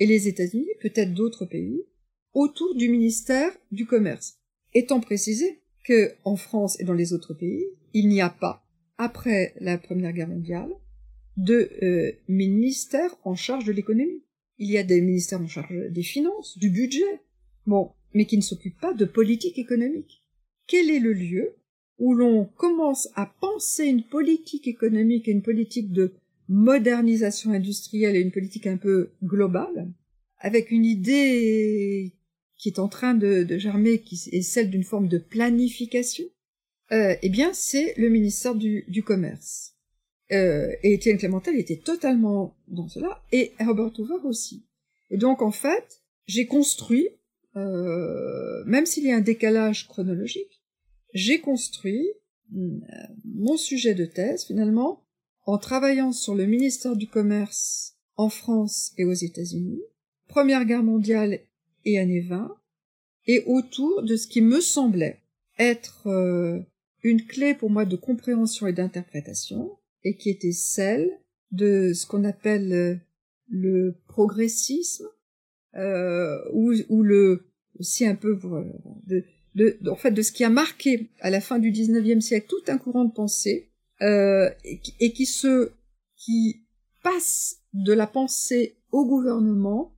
[0.01, 1.85] et les États-Unis, peut-être d'autres pays,
[2.33, 4.39] autour du ministère du Commerce,
[4.73, 8.65] étant précisé que en France et dans les autres pays, il n'y a pas,
[8.97, 10.71] après la Première Guerre mondiale,
[11.37, 14.23] de euh, ministère en charge de l'économie.
[14.57, 17.21] Il y a des ministères en charge des finances, du budget,
[17.67, 20.25] bon, mais qui ne s'occupent pas de politique économique.
[20.65, 21.57] Quel est le lieu
[21.99, 26.15] où l'on commence à penser une politique économique et une politique de
[26.49, 29.91] modernisation industrielle et une politique un peu globale,
[30.37, 32.13] avec une idée
[32.57, 36.25] qui est en train de, germer, qui est celle d'une forme de planification,
[36.91, 39.75] euh, eh bien, c'est le ministère du, commerce.
[40.31, 44.65] Euh, et Étienne Clémentel était totalement dans cela, et Herbert Hoover aussi.
[45.09, 47.09] Et donc, en fait, j'ai construit,
[47.55, 50.61] euh, même s'il y a un décalage chronologique,
[51.13, 52.07] j'ai construit
[53.25, 55.03] mon sujet de thèse, finalement,
[55.45, 59.81] en travaillant sur le ministère du Commerce en France et aux États-Unis,
[60.27, 61.39] Première Guerre mondiale
[61.85, 62.55] et années 20,
[63.27, 65.19] et autour de ce qui me semblait
[65.59, 66.59] être euh,
[67.03, 71.09] une clé pour moi de compréhension et d'interprétation, et qui était celle
[71.51, 72.95] de ce qu'on appelle euh,
[73.49, 75.07] le progressisme,
[75.75, 77.45] euh, ou, ou, le
[77.79, 78.37] aussi un peu
[79.07, 79.23] de,
[79.55, 82.71] de, en fait de ce qui a marqué à la fin du XIXe siècle tout
[82.71, 83.70] un courant de pensée
[84.01, 85.71] euh, et, qui se
[86.15, 86.65] qui
[87.03, 89.93] passe de la pensée au gouvernement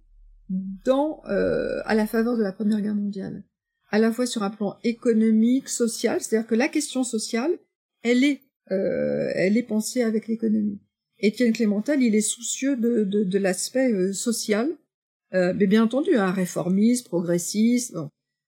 [0.49, 3.43] dans euh, à la faveur de la Première Guerre mondiale,
[3.89, 7.51] à la fois sur un plan économique, social, c'est-à-dire que la question sociale,
[8.03, 8.41] elle est
[8.71, 10.79] euh, elle est pensée avec l'économie.
[11.19, 14.69] Étienne Clémentel, il est soucieux de, de, de l'aspect euh, social,
[15.33, 17.95] euh, mais bien entendu, un réformiste, progressiste,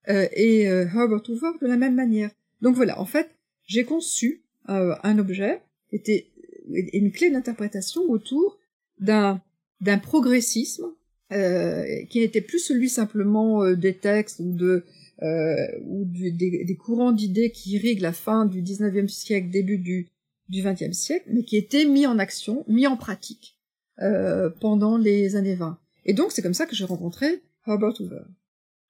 [0.08, 2.30] et Herbert Hoover de la même manière.
[2.60, 3.28] Donc voilà, en fait,
[3.64, 5.62] j'ai conçu un objet
[5.92, 6.26] était
[6.68, 8.58] une clé d'interprétation autour
[8.98, 9.40] d'un
[9.80, 10.86] d'un progressisme
[11.32, 14.84] euh, qui n'était plus celui simplement euh, des textes ou de
[15.22, 20.10] euh, ou des, courants d'idées qui irriguent la fin du 19e siècle, début du,
[20.50, 23.58] du 20e siècle, mais qui étaient mis en action, mis en pratique
[24.02, 25.78] euh, pendant les années 20.
[26.04, 28.24] Et donc c'est comme ça que j'ai rencontré Herbert Hoover.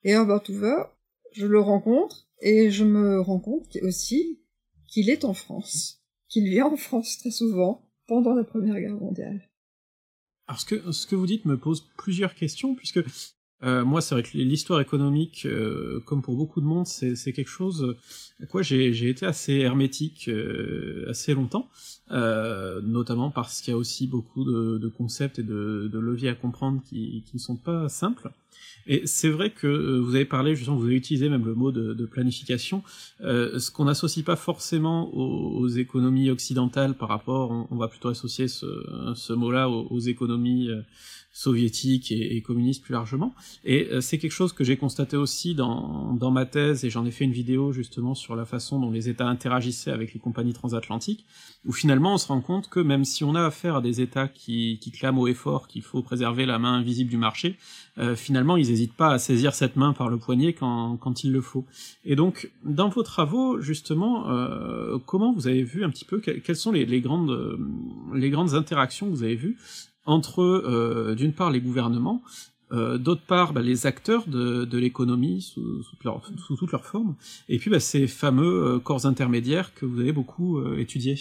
[0.02, 0.82] Et Herbert Hoover,
[1.32, 4.40] je le rencontre et je me rends compte aussi
[4.96, 9.46] qu'il est en France, qu'il vient en France très souvent pendant la Première Guerre mondiale.
[10.46, 13.00] Alors ce que, ce que vous dites me pose plusieurs questions, puisque
[13.62, 17.48] euh, moi, c'est vrai que l'histoire économique, euh, comme pour beaucoup de monde, c'est quelque
[17.48, 17.96] chose
[18.42, 21.68] à quoi j'ai été assez hermétique euh, assez longtemps,
[22.10, 26.28] euh, notamment parce qu'il y a aussi beaucoup de, de concepts et de, de, leviers
[26.28, 28.30] à comprendre qui, ne sont pas simples.
[28.86, 31.72] Et c'est vrai que euh, vous avez parlé, justement, vous avez utilisé même le mot
[31.72, 32.82] de, de planification,
[33.22, 37.88] euh, ce qu'on n'associe pas forcément aux, aux, économies occidentales par rapport, on, on va
[37.88, 38.66] plutôt associer ce,
[39.14, 40.70] ce mot-là aux, aux, économies
[41.36, 43.34] euh, soviétiques et, et, communistes plus largement.
[43.64, 47.04] Et euh, c'est quelque chose que j'ai constaté aussi dans, dans ma thèse, et j'en
[47.04, 50.52] ai fait une vidéo justement sur la façon dont les États interagissaient avec les compagnies
[50.52, 51.26] transatlantiques,
[51.64, 54.28] où finalement on se rend compte que même si on a affaire à des États
[54.28, 57.56] qui, qui clament au effort qu'il faut préserver la main invisible du marché,
[57.98, 61.32] euh, finalement ils n'hésitent pas à saisir cette main par le poignet quand, quand il
[61.32, 61.66] le faut.
[62.04, 66.56] Et donc, dans vos travaux, justement, euh, comment vous avez vu un petit peu, quelles
[66.56, 67.58] sont les, les grandes,
[68.14, 69.56] les grandes interactions que vous avez vues
[70.06, 72.22] entre, euh, d'une part, les gouvernements,
[72.72, 75.96] euh, d'autre part, bah, les acteurs de, de l'économie sous, sous,
[76.38, 77.14] sous, toutes leurs formes,
[77.48, 81.16] et puis bah, ces fameux euh, corps intermédiaires que vous avez beaucoup euh, étudiés.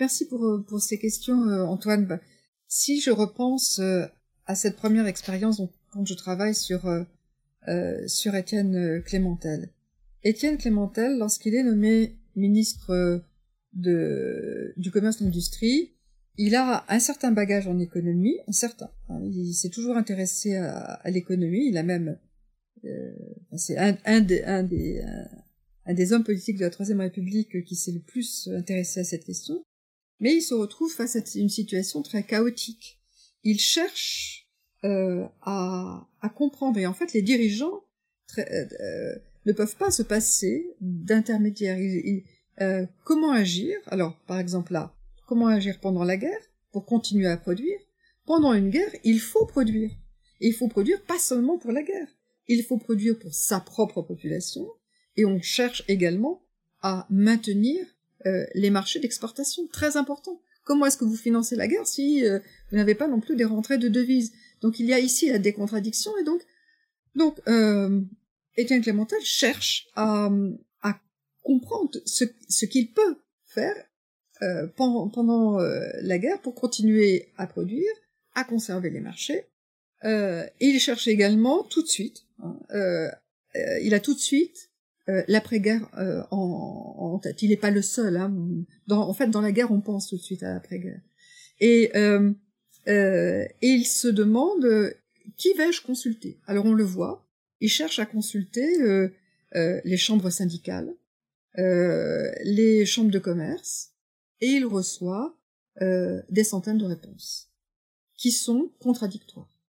[0.00, 2.06] Merci pour, euh, pour ces questions, euh, Antoine.
[2.06, 2.20] Bah,
[2.68, 3.80] si je repense
[4.46, 6.82] à cette première expérience quand je travaille sur,
[8.06, 9.70] sur Étienne Clémentel.
[10.22, 13.22] Étienne Clémentel, lorsqu'il est nommé ministre
[13.72, 15.92] de, du commerce et de l'industrie,
[16.38, 18.90] il a un certain bagage en économie, un certain.
[19.08, 21.68] Hein, il s'est toujours intéressé à, l'économie.
[21.68, 22.18] Il a même,
[22.84, 23.12] euh,
[23.56, 25.02] c'est un, des, un, des,
[25.84, 29.24] un, des hommes politiques de la Troisième République qui s'est le plus intéressé à cette
[29.24, 29.62] question.
[30.20, 33.00] Mais il se retrouve face à une situation très chaotique.
[33.44, 34.48] Il cherche
[34.84, 36.78] euh, à, à, comprendre.
[36.78, 37.82] Et en fait, les dirigeants
[38.28, 38.48] très,
[38.80, 39.16] euh,
[39.46, 41.78] ne peuvent pas se passer d'intermédiaires.
[42.60, 43.76] Euh, comment agir?
[43.86, 44.94] Alors, par exemple là,
[45.28, 46.40] Comment agir pendant la guerre
[46.72, 47.78] pour continuer à produire?
[48.24, 49.90] Pendant une guerre, il faut produire.
[50.40, 52.08] Et il faut produire pas seulement pour la guerre.
[52.46, 54.66] Il faut produire pour sa propre population.
[55.16, 56.42] Et on cherche également
[56.80, 57.84] à maintenir
[58.24, 59.66] euh, les marchés d'exportation.
[59.66, 60.40] Très important.
[60.64, 62.38] Comment est-ce que vous financez la guerre si euh,
[62.70, 64.32] vous n'avez pas non plus des rentrées de devises?
[64.62, 66.40] Donc il y a ici des contradictions et donc
[67.14, 68.00] donc euh,
[68.56, 70.30] Étienne Clémentel cherche à,
[70.80, 70.98] à
[71.42, 73.76] comprendre ce, ce qu'il peut faire
[74.42, 77.90] euh, pendant, pendant euh, la guerre pour continuer à produire,
[78.34, 79.46] à conserver les marchés.
[80.04, 83.10] Euh, et il cherche également tout de suite, hein, euh,
[83.82, 84.70] il a tout de suite
[85.26, 85.88] l'après-guerre
[86.30, 87.40] en, en, tête.
[87.40, 88.18] Il n'est pas le seul.
[88.18, 88.30] Hein.
[88.90, 91.00] En fait, dans la guerre, on pense tout de suite à l'après-guerre.
[91.60, 91.90] Et,
[92.86, 94.94] et il se demande
[95.38, 96.38] qui vais-je consulter?
[96.46, 97.26] Alors on le voit,
[97.62, 98.68] il cherche à consulter
[99.54, 100.92] les chambres syndicales,
[101.56, 103.94] les chambres de commerce,
[104.40, 105.36] et il reçoit
[105.80, 107.50] euh, des centaines de réponses
[108.16, 109.62] qui sont contradictoires.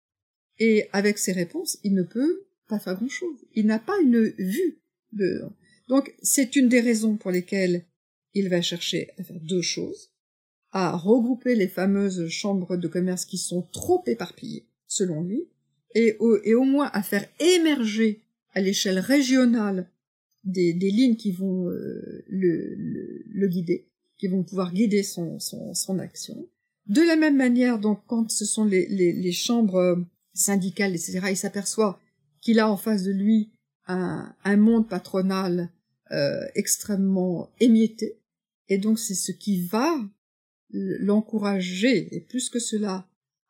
[0.59, 3.45] Et avec ces réponses, il ne peut pas faire grand-chose.
[3.53, 4.80] Il n'a pas une vue
[5.11, 5.43] de...
[5.88, 7.86] Donc c'est une des raisons pour lesquelles
[8.34, 10.11] il va chercher à faire deux choses,
[10.72, 15.47] à regrouper les fameuses chambres de commerce qui sont trop éparpillées, selon lui,
[15.95, 18.22] et au, moins à faire émerger
[18.53, 19.89] à l'échelle régionale
[20.43, 23.87] des, lignes qui vont euh, le, guider,
[24.18, 26.47] qui vont pouvoir guider son, son, action.
[26.88, 30.03] De la même manière, donc, quand ce sont les, les, chambres
[30.34, 31.99] syndicales, etc., il s'aperçoit
[32.41, 33.51] qu'il a en face de lui
[33.88, 35.70] un, un monde patronal
[36.11, 38.18] euh, extrêmement émietté,
[38.70, 39.93] et donc c'est ce qui va
[40.72, 43.07] l'encourager, et plus que cela,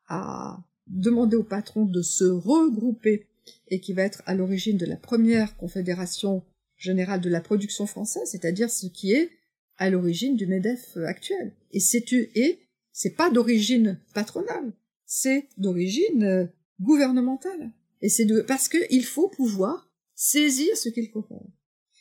[0.08, 3.26] à demander au patron de se regrouper,
[3.68, 6.42] et qui va être à l'origine de la première confédération
[6.76, 9.30] générale de la production française, c'est-à-dire ce qui est
[9.78, 11.52] à l'origine du MEDEF actuel.
[11.72, 12.58] Et c'est et
[12.92, 14.72] c'est pas d'origine patronale,
[15.06, 16.46] c'est d'origine euh,
[16.80, 17.70] gouvernementale.
[18.02, 21.38] Et c'est de parce que il faut pouvoir saisir ce qu'il faire.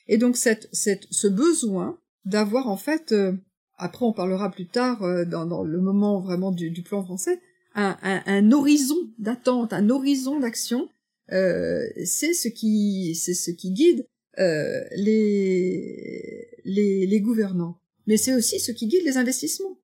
[0.08, 3.34] Et donc cette, cette ce besoin d'avoir en fait euh,
[3.78, 7.40] après on parlera plus tard euh, dans, dans, le moment vraiment du, du plan français
[7.76, 10.90] un, un, un horizon d'attente, un horizon d'action,
[11.30, 14.08] c'est ce qui c'est ce qui guide
[14.40, 17.80] euh, les, les, les, gouvernants.
[18.05, 19.78] mais c'est aussi ce qui guide les investissements.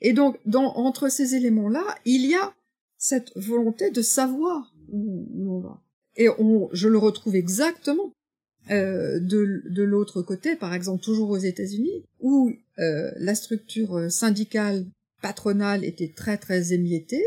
[0.00, 2.54] Et donc, dans, entre ces éléments-là, il y a
[2.96, 5.82] cette volonté de savoir où, on va.
[6.16, 8.12] Et on, je le retrouve exactement
[8.70, 14.86] euh, de, de l'autre côté, par exemple toujours aux États-Unis, où euh, la structure syndicale
[15.22, 17.24] patronale était très très émiettée,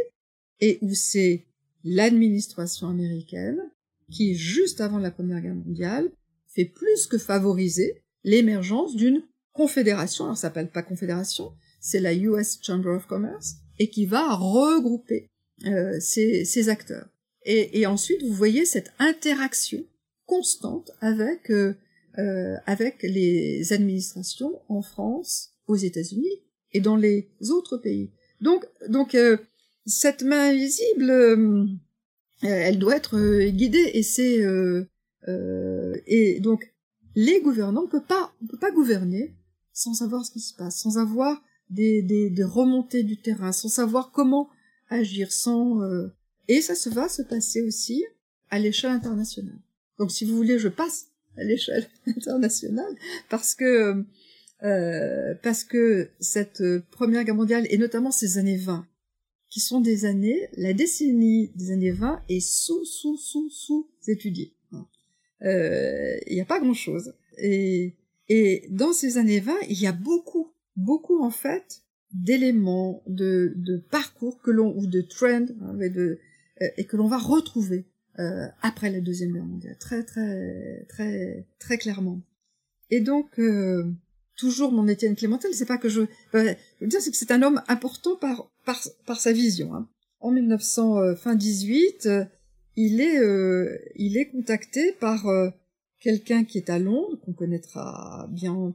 [0.59, 1.45] et où c'est
[1.84, 3.61] l'administration américaine
[4.09, 6.09] qui, juste avant la Première Guerre mondiale,
[6.47, 12.60] fait plus que favoriser l'émergence d'une confédération, alors ça s'appelle pas confédération, c'est la US
[12.62, 15.30] Chamber of Commerce, et qui va regrouper
[15.66, 17.08] euh, ces, acteurs.
[17.46, 19.84] Et, ensuite, vous voyez cette interaction
[20.26, 21.74] constante avec euh,
[22.18, 28.12] euh, avec les administrations en France, aux États-Unis et dans les autres pays.
[28.40, 29.18] Donc donc
[29.86, 31.78] cette main invisible,
[32.42, 34.42] elle doit être guidée et c'est
[36.08, 36.73] et donc
[37.16, 39.36] les gouvernants, on peut pas, on peut pas gouverner
[39.72, 43.70] sans savoir ce qui se passe, sans avoir des, des, des remontées du terrain, sans
[43.70, 44.49] savoir comment
[44.89, 46.07] agir, sans euh,
[46.47, 48.05] et ça se va se passer aussi
[48.49, 49.59] à l'échelle internationale.
[49.97, 51.07] Donc si vous voulez, je passe
[51.38, 52.95] à l'échelle internationale
[53.30, 54.03] parce que
[54.64, 58.88] euh, parce que cette première guerre mondiale et notamment ces années 20
[59.49, 64.53] qui sont des années, la décennie des années 20 est sous sous sous sous étudiée
[64.62, 64.62] euh,
[65.44, 67.14] il n'y a pas grand-chose.
[67.38, 67.96] Et,
[68.30, 71.84] et dans ces années 20, il y a beaucoup, beaucoup en fait
[72.14, 76.20] d'éléments, de, de parcours que l'on ou de trends hein, de,
[76.62, 77.88] euh, et que l'on va retrouver
[78.20, 82.22] euh, après la deuxième guerre mondiale, très très très très clairement.
[82.91, 83.91] Et donc euh,
[84.38, 86.02] toujours mon Étienne Clémentel, c'est pas que je,
[86.34, 86.38] je
[86.82, 89.74] veux dire c'est que c'est un homme important par par par sa vision.
[89.74, 89.89] Hein.
[90.20, 92.08] En 1900 fin 18,
[92.76, 95.50] il est, euh, il est contacté par euh,
[96.00, 98.74] quelqu'un qui est à Londres, qu'on connaîtra bien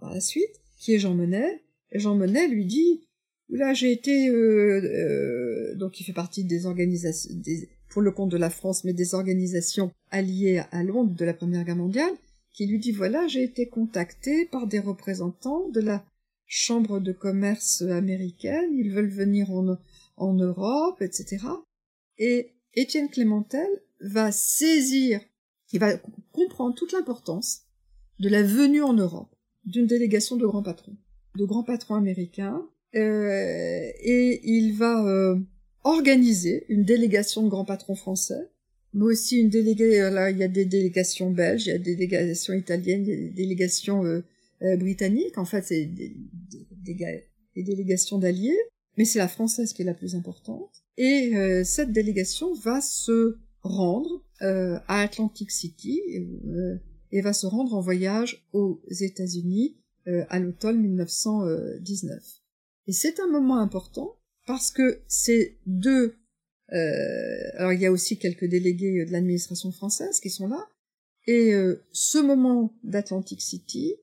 [0.00, 1.62] par la suite, qui est Jean Monnet.
[1.92, 3.06] Et Jean Monnet lui dit,
[3.48, 7.30] là j'ai été, euh, donc il fait partie des organisations,
[7.88, 11.64] pour le compte de la France, mais des organisations alliées à Londres de la Première
[11.64, 12.12] Guerre mondiale,
[12.52, 16.04] qui lui dit, voilà, j'ai été contacté par des représentants de la
[16.50, 19.76] Chambre de commerce américaine, ils veulent venir en,
[20.16, 21.44] en Europe, etc.
[22.16, 23.68] Et Étienne Clémentel
[24.00, 25.20] va saisir,
[25.72, 25.96] il va
[26.30, 27.62] comprendre toute l'importance
[28.20, 30.96] de la venue en Europe d'une délégation de grands patrons,
[31.36, 32.64] de grands patrons américains,
[32.94, 35.36] euh, et il va euh,
[35.82, 38.48] organiser une délégation de grands patrons français,
[38.94, 41.78] mais aussi une délégation, euh, là il y a des délégations belges, il y a
[41.78, 44.04] des délégations italiennes, il y a des délégations
[44.78, 46.14] britanniques, en fait c'est des
[47.56, 48.58] délégations d'alliés,
[48.96, 50.84] mais c'est la française qui est la plus importante.
[50.98, 56.02] Et euh, cette délégation va se rendre euh, à Atlantic City
[56.48, 56.76] euh,
[57.12, 59.76] et va se rendre en voyage aux États-Unis
[60.30, 62.24] à l'automne 1919.
[62.86, 66.14] Et c'est un moment important parce que ces deux
[66.70, 70.66] alors il y a aussi quelques délégués de l'administration française qui sont là
[71.26, 71.52] et
[71.92, 73.96] ce moment d'Atlantic City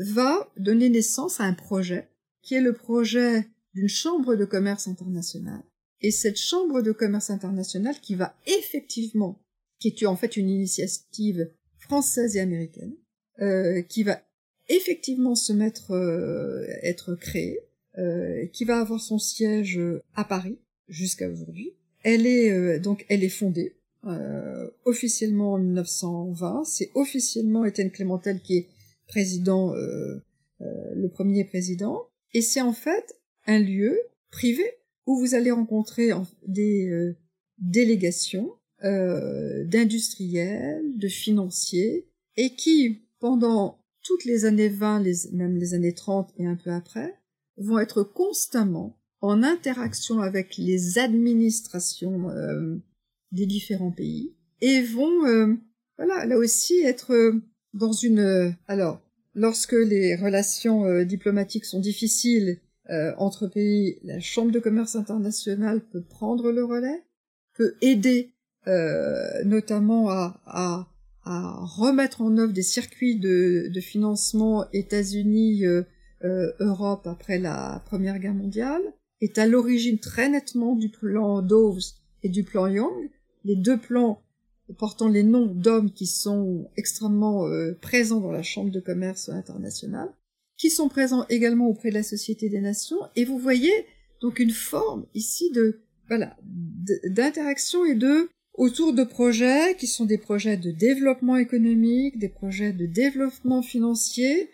[0.00, 2.08] va donner naissance à un projet
[2.42, 5.62] qui est le projet d'une chambre de commerce internationale
[6.06, 9.40] et cette chambre de commerce internationale qui va effectivement,
[9.80, 11.50] qui est en fait une initiative
[11.80, 12.94] française et américaine,
[13.40, 14.22] euh, qui va
[14.68, 17.58] effectivement se mettre, euh, être créée,
[17.98, 19.80] euh, qui va avoir son siège
[20.14, 21.72] à Paris jusqu'à aujourd'hui.
[22.04, 23.74] Elle est euh, donc elle est fondée
[24.06, 26.62] euh, officiellement en 1920.
[26.66, 28.68] C'est officiellement Étienne Clémentel qui est
[29.08, 30.20] président, euh,
[30.60, 33.98] le premier président, et c'est en fait un lieu
[34.30, 34.64] privé
[35.06, 36.10] où vous allez rencontrer
[36.46, 37.16] des euh,
[37.58, 38.52] délégations
[38.84, 45.94] euh, d'industriels, de financiers, et qui, pendant toutes les années 20, les, même les années
[45.94, 47.14] 30 et un peu après,
[47.56, 52.76] vont être constamment en interaction avec les administrations euh,
[53.32, 55.58] des différents pays et vont,
[55.98, 57.34] voilà, là aussi être
[57.74, 58.54] dans une...
[58.68, 59.02] alors,
[59.34, 62.58] lorsque les relations diplomatiques sont difficiles
[62.90, 67.04] euh, entre pays, la Chambre de commerce internationale peut prendre le relais,
[67.54, 68.32] peut aider
[68.68, 70.88] euh, notamment à, à,
[71.24, 75.82] à, remettre en œuvre des circuits de, de financement États-Unis, euh,
[76.24, 78.82] euh, Europe après la Première Guerre mondiale,
[79.20, 81.80] est à l'origine très nettement du plan Dawes
[82.22, 83.10] et du plan Young,
[83.44, 84.22] les deux plans
[84.78, 90.12] portant les noms d'hommes qui sont extrêmement euh, présents dans la Chambre de commerce internationale
[90.56, 93.72] qui sont présents également auprès de la Société des Nations, et vous voyez
[94.20, 96.36] donc une forme ici de voilà
[97.04, 102.72] d'interaction et de autour de projets qui sont des projets de développement économique, des projets
[102.72, 104.50] de développement financier,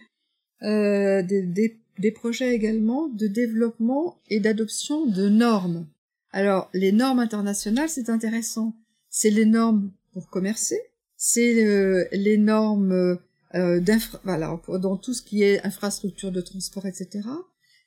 [0.62, 5.86] euh, des, des projets également de développement et d'adoption de normes.
[6.32, 8.74] Alors, les normes internationales, c'est intéressant.
[9.08, 10.80] C'est les normes pour commercer,
[11.16, 13.18] c'est euh, les normes
[13.54, 13.80] euh,
[14.24, 17.20] voilà, dans tout ce qui est infrastructure de transport, etc.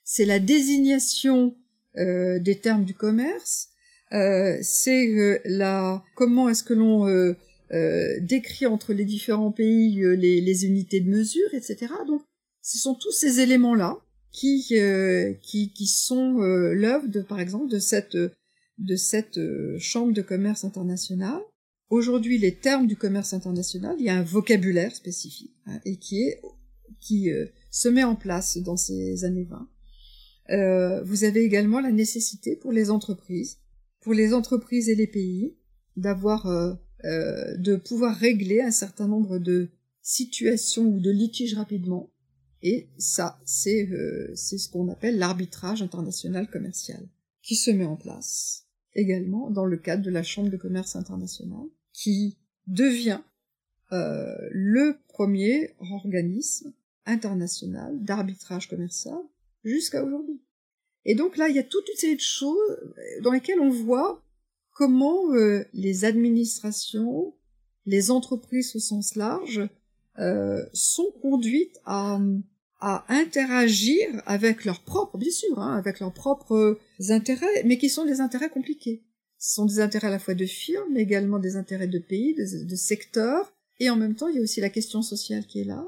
[0.04, 1.56] C'est la désignation
[1.96, 3.70] euh, des termes du commerce,
[4.12, 7.34] euh, c'est euh, la comment est-ce que l'on euh,
[8.20, 11.88] décrit entre les différents pays les, les, unités de mesure, etc.
[12.06, 12.22] Donc,
[12.62, 13.98] ce sont tous ces éléments-là
[14.30, 14.72] qui,
[15.42, 19.40] qui, qui sont l'œuvre de, par exemple, de cette de cette
[19.78, 21.40] chambre de commerce internationale.
[21.88, 26.22] Aujourd'hui, les termes du commerce international, il y a un vocabulaire spécifique hein, et qui
[26.22, 26.40] est
[27.00, 27.30] qui
[27.70, 29.68] se met en place dans ces années 20.
[30.50, 33.58] Euh, vous avez également la nécessité pour les entreprises
[34.06, 35.56] pour les entreprises et les pays
[35.96, 36.74] d'avoir euh,
[37.04, 39.70] euh, de pouvoir régler un certain nombre de
[40.00, 42.12] situations ou de litiges rapidement
[42.62, 47.08] et ça c'est euh, c'est ce qu'on appelle l'arbitrage international commercial
[47.42, 51.66] qui se met en place également dans le cadre de la chambre de commerce internationale
[51.96, 52.36] qui
[52.66, 53.20] devient
[53.92, 56.72] euh, le premier organisme
[57.06, 59.18] international d'arbitrage commercial
[59.64, 60.42] jusqu'à aujourd'hui.
[61.06, 62.78] Et donc là, il y a toute une série de choses
[63.22, 64.22] dans lesquelles on voit
[64.72, 67.34] comment euh, les administrations,
[67.86, 69.66] les entreprises au sens large,
[70.18, 72.20] euh, sont conduites à,
[72.80, 76.78] à interagir avec leurs propres, bien sûr, hein, avec leurs propres
[77.08, 79.05] intérêts, mais qui sont des intérêts compliqués.
[79.38, 82.76] Sont des intérêts à la fois de firmes, mais également des intérêts de pays, de,
[82.76, 85.84] secteurs, et en même temps, il y a aussi la question sociale qui est là,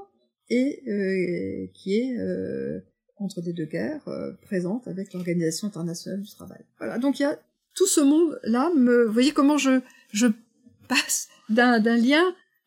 [0.50, 2.80] et euh, qui est euh,
[3.16, 6.60] entre des deux guerres euh, présentes avec l'Organisation internationale du travail.
[6.78, 7.38] Voilà, donc il y a
[7.74, 8.70] tout ce monde-là.
[8.76, 9.80] Me, vous voyez comment je
[10.12, 10.26] je
[10.88, 12.22] passe d'un d'un lien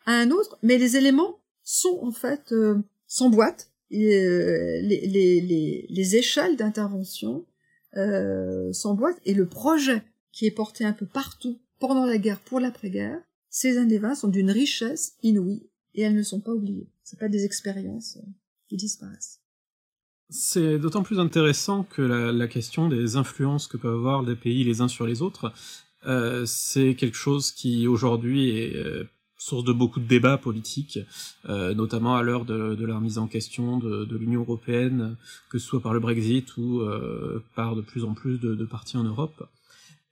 [0.06, 2.78] à un autre, mais les éléments sont en fait euh,
[3.08, 3.70] sans boîte.
[3.94, 7.46] Et, euh, les, les, les, les, échelles d'intervention
[7.94, 10.02] sans boîte et le projet
[10.32, 13.20] qui est porté un peu partout pendant la guerre pour l'après-guerre,
[13.50, 16.90] ces années 20 sont d'une richesse inouïe et elles ne sont pas oubliées.
[17.04, 18.18] C'est pas des expériences
[18.70, 19.42] qui disparaissent.
[20.30, 24.80] C'est d'autant plus intéressant que la, question des influences que peuvent avoir des pays les
[24.80, 25.52] uns sur les autres,
[26.06, 29.04] euh, c'est quelque chose qui aujourd'hui est euh,
[29.42, 31.00] source de beaucoup de débats politiques,
[31.50, 35.18] euh, notamment à l'heure de, la mise en question de, de l'Union européenne,
[35.50, 38.66] que ce soit par le Brexit ou euh, par de plus en plus de, de
[38.66, 39.44] partis en Europe.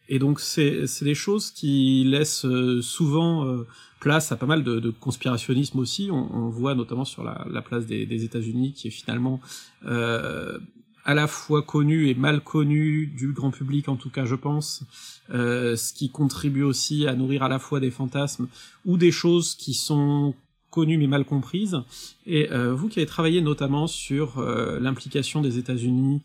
[0.10, 3.68] Et donc c'est des choses qui laissent euh, souvent euh,
[4.00, 6.10] place à pas mal de, de conspirationnisme aussi.
[6.12, 9.40] On, on, voit notamment sur la, la place des, des États-Unis qui est finalement
[9.86, 10.58] euh,
[11.06, 14.84] à la fois connu et mal connu du grand public en tout cas je pense,
[15.32, 18.48] euh, ce qui contribue aussi à nourrir à la fois des fantasmes
[18.86, 20.34] ou des choses qui sont
[20.70, 21.82] connues mais mal comprises.
[22.26, 26.22] Et euh, vous qui avez travaillé notamment sur euh, l'implication des États-Unis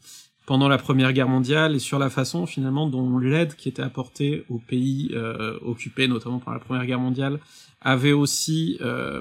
[0.47, 4.45] pendant la Première Guerre mondiale et sur la façon finalement dont l'aide qui était apportée
[4.49, 7.41] aux pays euh, occupés, notamment par la Première Guerre mondiale,
[7.85, 9.21] avait aussi euh,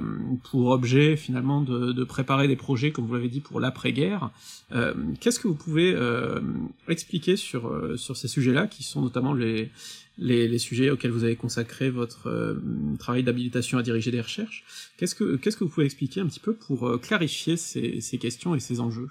[0.49, 4.31] pour objet finalement de, de, préparer des projets, comme vous l'avez dit, pour l'après-guerre.
[4.73, 6.39] Euh, Qu'est-ce que vous pouvez euh,
[6.87, 9.69] expliquer sur, euh, sur ces sujets-là, qui sont notamment les,
[10.17, 12.55] les, les, sujets auxquels vous avez consacré votre euh,
[12.99, 14.63] travail d'habilitation à diriger des recherches?
[14.97, 18.55] Qu'est-ce que qu'est-ce que vous pouvez expliquer un petit peu pour clarifier ces, ces questions
[18.55, 19.09] et ces enjeux?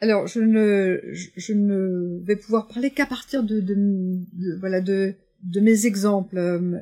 [0.00, 5.60] Alors, je ne, je, ne vais pouvoir parler qu'à partir de, de, voilà, de, de
[5.60, 6.36] mes exemples.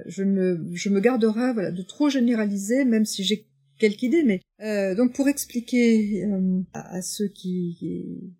[0.07, 3.47] Je me, je me garderai, voilà, de trop généraliser, même si j'ai
[3.79, 4.23] quelques idées.
[4.23, 8.33] Mais euh, donc, pour expliquer euh, à, ceux qui,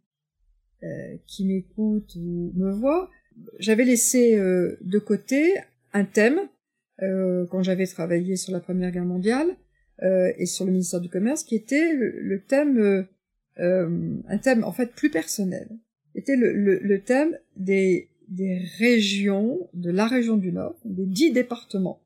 [0.85, 3.11] euh, qui m'écoutent ou me voient,
[3.59, 5.55] j'avais laissé euh, de côté
[5.93, 6.41] un thème
[7.03, 9.57] euh, quand j'avais travaillé sur la Première Guerre mondiale
[10.03, 13.07] euh, et sur le ministère du Commerce, qui était le, le thème
[13.61, 15.69] euh, un thème en fait plus personnel.
[16.15, 21.33] Était le, le, le thème des, des régions, de la région du Nord, des dix
[21.33, 22.01] départements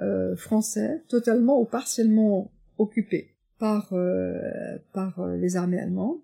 [0.00, 6.20] euh, français, totalement ou partiellement occupés par, euh, par euh, les armées allemandes,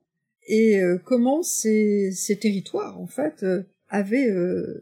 [0.46, 4.34] et euh, comment ces, ces territoires, en fait, euh, avaient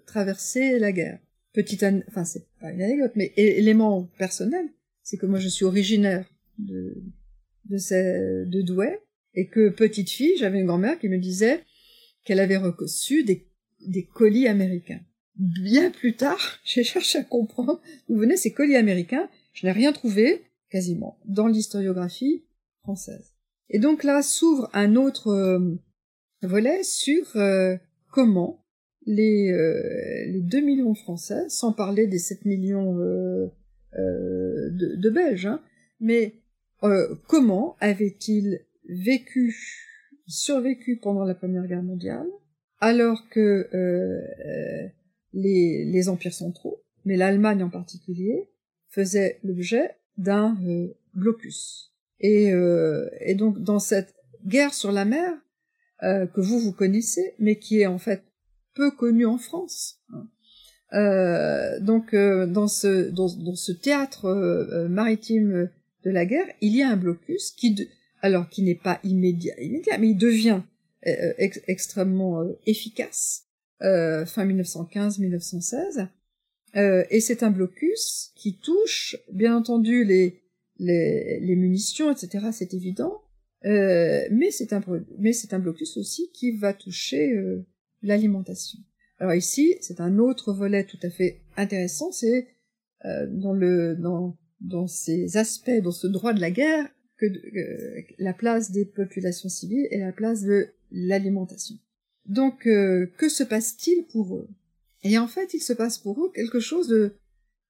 [0.07, 1.19] traversé la guerre.
[1.53, 4.65] Petite, enfin c'est pas une anecdote, mais élément personnel,
[5.03, 6.25] c'est que moi je suis originaire
[6.59, 6.97] de
[7.67, 9.01] de, ces, de Douai,
[9.35, 11.65] et que petite fille, j'avais une grand-mère qui me disait
[12.25, 13.49] qu'elle avait reçu des,
[13.81, 15.01] des colis américains.
[15.37, 19.29] Bien plus tard, j'ai cherché à comprendre d'où venaient ces colis américains.
[19.55, 22.45] Je n'ai rien trouvé, quasiment, dans l'historiographie
[22.83, 23.33] française.
[23.71, 25.79] Et donc là s'ouvre un autre euh,
[26.43, 27.77] volet sur euh,
[28.11, 28.65] comment
[29.07, 33.49] les, euh, les 2 millions de Français, sans parler des 7 millions euh,
[33.95, 35.61] de, de, Belges, hein,
[36.01, 36.35] mais
[37.29, 39.57] comment avaient-ils vécu
[40.27, 42.27] survécu pendant la Première Guerre mondiale,
[42.81, 43.69] alors que
[45.33, 48.49] les, les empires centraux, mais l'Allemagne en particulier,
[48.89, 50.57] faisait l'objet d'un
[51.15, 51.93] blocus.
[52.21, 52.53] Et,
[53.21, 54.15] et donc dans cette
[54.47, 55.33] guerre sur la mer,
[56.03, 58.25] euh, que vous vous connaissez, mais qui est en fait
[58.75, 60.01] peu connue en France.
[60.13, 60.29] Hein.
[60.95, 65.71] Euh, donc euh, dans ce dans, ce théâtre euh, maritime
[66.05, 67.89] de la guerre, il y a un blocus qui
[68.23, 70.63] alors qui n'est pas immédiat immédiat, mais il devient
[71.67, 73.49] extrêmement efficace
[73.81, 76.07] fin 1915-1916.
[77.11, 80.43] et c'est un blocus qui touche, bien entendu, les,
[80.79, 82.47] les, les munitions, etc.
[82.53, 83.23] C'est évident,
[83.65, 87.65] euh, mais c'est un un blocus aussi qui va toucher euh,
[88.03, 88.79] l'alimentation.
[89.19, 92.49] Alors ici, c'est un autre volet tout à fait intéressant, c'est
[93.05, 96.89] euh, dans le dans dans ces aspects, dans ce droit de la guerre,
[97.31, 101.77] que la place des populations civiles et la place de l'alimentation.
[102.27, 104.49] Donc, que se passe-t-il pour eux?
[105.05, 107.15] Et en fait, il se passe pour eux quelque chose de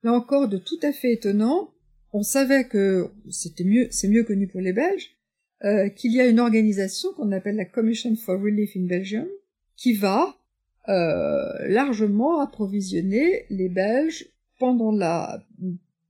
[0.02, 1.70] là encore de tout à fait étonnant.
[2.12, 5.16] On savait que c'était mieux, c'est mieux connu pour les Belges,
[5.64, 9.28] euh, qu'il y a une organisation qu'on appelle la Commission for Relief in Belgium,
[9.76, 10.36] qui va
[10.88, 14.26] euh, largement approvisionner les Belges
[14.58, 15.42] pendant la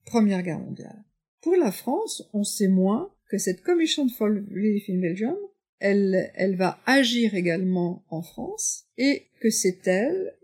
[0.06, 1.04] Première Guerre mondiale.
[1.40, 5.38] Pour la France, on sait moins que cette Commission for Relief in Belgium,
[5.78, 10.34] elle, elle va agir également en France, et que c'est elle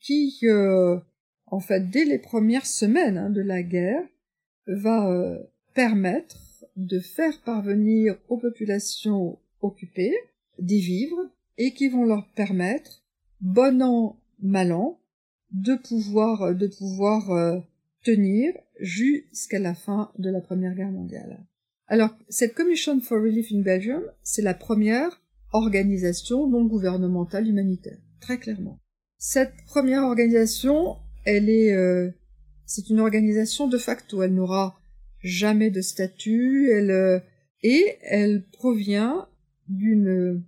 [0.00, 0.98] qui, euh,
[1.48, 4.02] en fait, dès les premières semaines hein, de la guerre,
[4.66, 5.38] va euh,
[5.74, 10.16] permettre de faire parvenir aux populations occupées
[10.58, 11.28] des vivres
[11.58, 13.02] et qui vont leur permettre,
[13.42, 14.98] bon an, mal an,
[15.52, 17.58] de pouvoir, de pouvoir euh,
[18.02, 21.44] tenir jusqu'à la fin de la Première Guerre mondiale.
[21.90, 25.20] Alors, cette Commission for Relief in Belgium, c'est la première
[25.52, 28.78] organisation non gouvernementale humanitaire, très clairement.
[29.18, 32.08] Cette première organisation, elle est, euh,
[32.64, 34.22] c'est une organisation de facto.
[34.22, 34.80] Elle n'aura
[35.18, 37.18] jamais de statut, elle euh,
[37.64, 39.26] et elle provient
[39.68, 40.44] d'une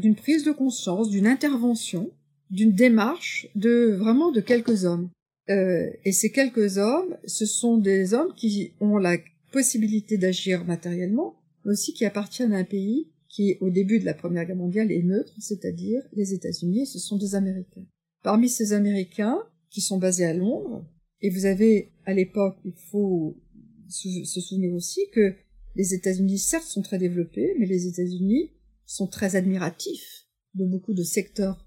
[0.00, 2.10] d'une prise de conscience, d'une intervention,
[2.50, 5.10] d'une démarche de vraiment de quelques hommes.
[5.50, 9.18] Euh, et ces quelques hommes, ce sont des hommes qui ont la
[9.56, 14.12] possibilité d'agir matériellement, mais aussi qui appartiennent à un pays qui, au début de la
[14.12, 17.86] Première Guerre mondiale, est neutre, c'est-à-dire les États-Unis, ce sont des Américains.
[18.22, 19.38] Parmi ces Américains,
[19.70, 20.86] qui sont basés à Londres,
[21.22, 23.40] et vous avez, à l'époque, il faut
[23.88, 25.34] se souvenir aussi que
[25.74, 28.52] les États-Unis, certes, sont très développés, mais les États-Unis
[28.84, 31.66] sont très admiratifs de beaucoup de secteurs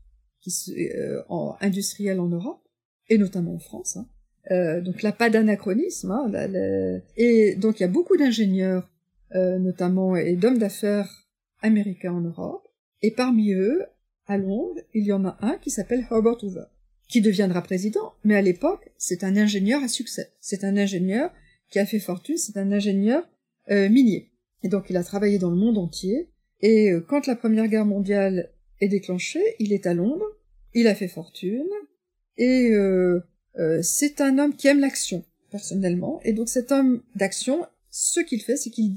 [0.69, 1.23] euh,
[1.59, 2.61] industriels en Europe,
[3.07, 3.97] et notamment en France.
[3.97, 4.07] Hein.
[4.51, 6.11] Euh, donc là, pas d'anachronisme.
[6.11, 8.89] Hein, Et donc il y a beaucoup d'ingénieurs,
[9.35, 11.27] euh, notamment, et d'hommes d'affaires
[11.61, 12.67] américains en Europe.
[13.01, 13.83] Et parmi eux,
[14.27, 16.65] à Londres, il y en a un qui s'appelle Herbert Hoover,
[17.07, 20.33] qui deviendra président, mais à l'époque, c'est un ingénieur à succès.
[20.39, 21.31] C'est un ingénieur
[21.69, 23.27] qui a fait fortune, c'est un ingénieur
[23.71, 24.31] euh, minier.
[24.63, 26.29] Et donc il a travaillé dans le monde entier.
[26.61, 30.25] Et euh, quand la Première Guerre mondiale est déclenchée, il est à Londres,
[30.73, 31.69] il a fait fortune,
[32.37, 33.21] et euh,
[33.81, 36.19] c'est un homme qui aime l'action, personnellement.
[36.23, 38.93] Et donc cet homme d'action, ce qu'il fait, c'est qu'il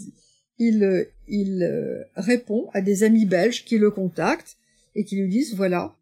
[0.58, 4.56] il, il répond à des amis belges qui le contactent
[4.94, 5.96] et qui lui disent, voilà,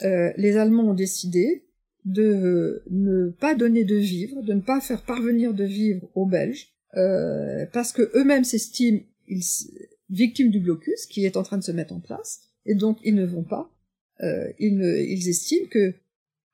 [0.00, 1.66] les Allemands ont décidé
[2.06, 6.68] de ne pas donner de vivres, de ne pas faire parvenir de vivres aux Belges,
[6.96, 9.00] euh, parce que eux-mêmes s'estiment
[10.08, 13.14] victimes du blocus qui est en train de se mettre en place, et donc ils
[13.14, 13.70] ne vont pas.
[14.22, 15.94] Euh, ils, ils estiment que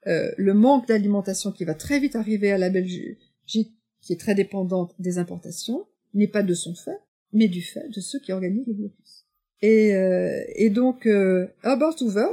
[0.07, 3.73] euh, le manque d'alimentation qui va très vite arriver à la Belgique, qui
[4.11, 6.99] est très dépendante des importations, n'est pas de son fait,
[7.33, 9.27] mais du fait de ceux qui organisent le blocus.
[9.63, 12.33] Et, euh, et donc euh, Herbert Hoover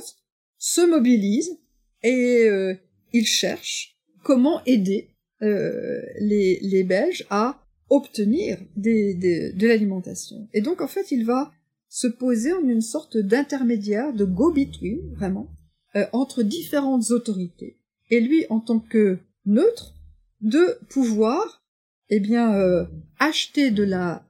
[0.57, 1.57] se mobilise
[2.01, 2.73] et euh,
[3.13, 5.09] il cherche comment aider
[5.41, 9.13] euh, les, les Belges à obtenir des,
[9.55, 10.47] de l'alimentation.
[10.53, 11.51] Et donc en fait, il va
[11.87, 15.49] se poser en une sorte d'intermédiaire, de go-between, vraiment,
[15.95, 17.77] euh, entre différentes autorités.
[18.09, 19.95] Et lui, en tant que neutre,
[20.41, 21.63] de pouvoir,
[22.09, 22.85] eh bien, euh,
[23.19, 24.25] acheter de la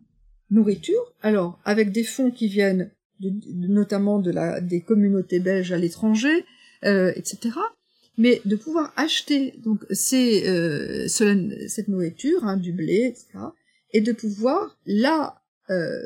[0.50, 3.32] nourriture, alors avec des fonds qui viennent de,
[3.68, 6.46] notamment de la, des communautés belges à l'étranger,
[6.86, 7.52] euh, etc
[8.20, 13.46] mais de pouvoir acheter donc ces, euh, cette nourriture, hein, du blé, etc.,
[13.94, 16.02] et de pouvoir la, euh,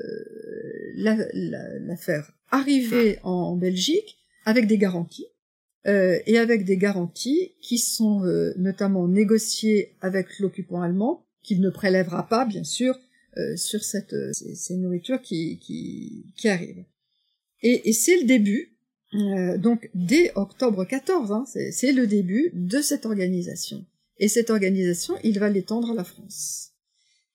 [0.95, 5.25] la, la, faire arriver en Belgique avec des garanties,
[5.87, 11.69] euh, et avec des garanties qui sont euh, notamment négociées avec l'occupant allemand, qu'il ne
[11.69, 12.97] prélèvera pas, bien sûr,
[13.37, 16.85] euh, sur cette, ces, ces, nourritures qui, qui, qui arrivent.
[17.61, 18.73] Et, et c'est le début,
[19.15, 23.85] euh, donc dès octobre 14, hein, c'est le début de cette organisation.
[24.17, 26.71] Et cette organisation, il va l'étendre à la France.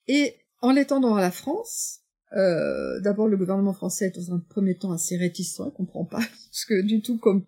[0.07, 2.01] Et en l'étendant à la France,
[2.37, 6.23] euh, d'abord le gouvernement français est dans un premier temps assez réticent, il comprend pas
[6.51, 7.45] ce que du tout comme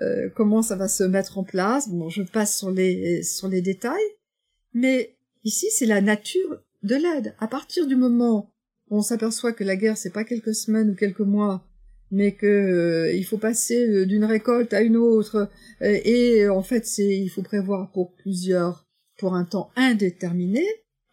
[0.00, 1.88] euh, comment ça va se mettre en place.
[1.88, 3.98] Bon, je passe sur les sur les détails,
[4.72, 7.34] mais ici c'est la nature de l'aide.
[7.38, 8.52] À partir du moment
[8.88, 11.66] où on s'aperçoit que la guerre c'est pas quelques semaines ou quelques mois,
[12.10, 16.86] mais que euh, il faut passer euh, d'une récolte à une autre et en fait
[16.86, 18.86] c'est il faut prévoir pour plusieurs
[19.18, 20.66] pour un temps indéterminé.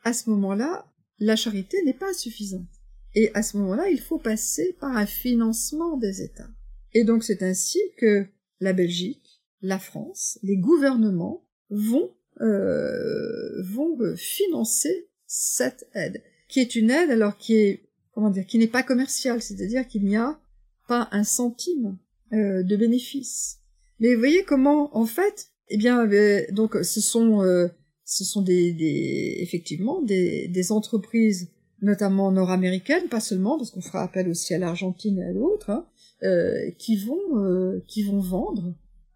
[0.03, 0.85] À ce moment-là,
[1.19, 2.67] la charité n'est pas suffisante.
[3.15, 6.49] Et à ce moment-là, il faut passer par un financement des États.
[6.93, 8.25] Et donc c'est ainsi que
[8.59, 16.91] la Belgique, la France, les gouvernements vont euh, vont financer cette aide, qui est une
[16.91, 17.87] aide alors qui est
[18.17, 20.39] comment dire, qui n'est pas commerciale, c'est-à-dire qu'il n'y a
[20.87, 21.99] pas un centime
[22.33, 23.59] euh, de bénéfice.
[23.99, 27.67] Mais vous voyez comment, en fait, eh bien, euh, donc ce sont euh,
[28.05, 31.51] ce sont des, des effectivement des, des entreprises
[31.83, 35.85] notamment nord-américaines, pas seulement, parce qu'on fera appel aussi à l'Argentine et à l'autre, hein,
[36.23, 38.73] euh, qui vont euh, qui vont vendre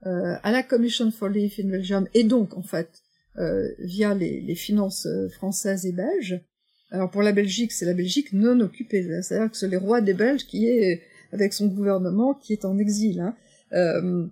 [0.07, 2.89] euh, à la Commission for Leaf in Belgium et donc en fait
[3.37, 6.41] euh, via les, les, finances euh, françaises et belges.
[6.89, 10.15] Alors pour la Belgique, c'est la Belgique non occupée, c'est-à-dire que c'est les rois des
[10.15, 13.19] Belges qui est avec son gouvernement qui est en exil.
[13.19, 14.31] Hein.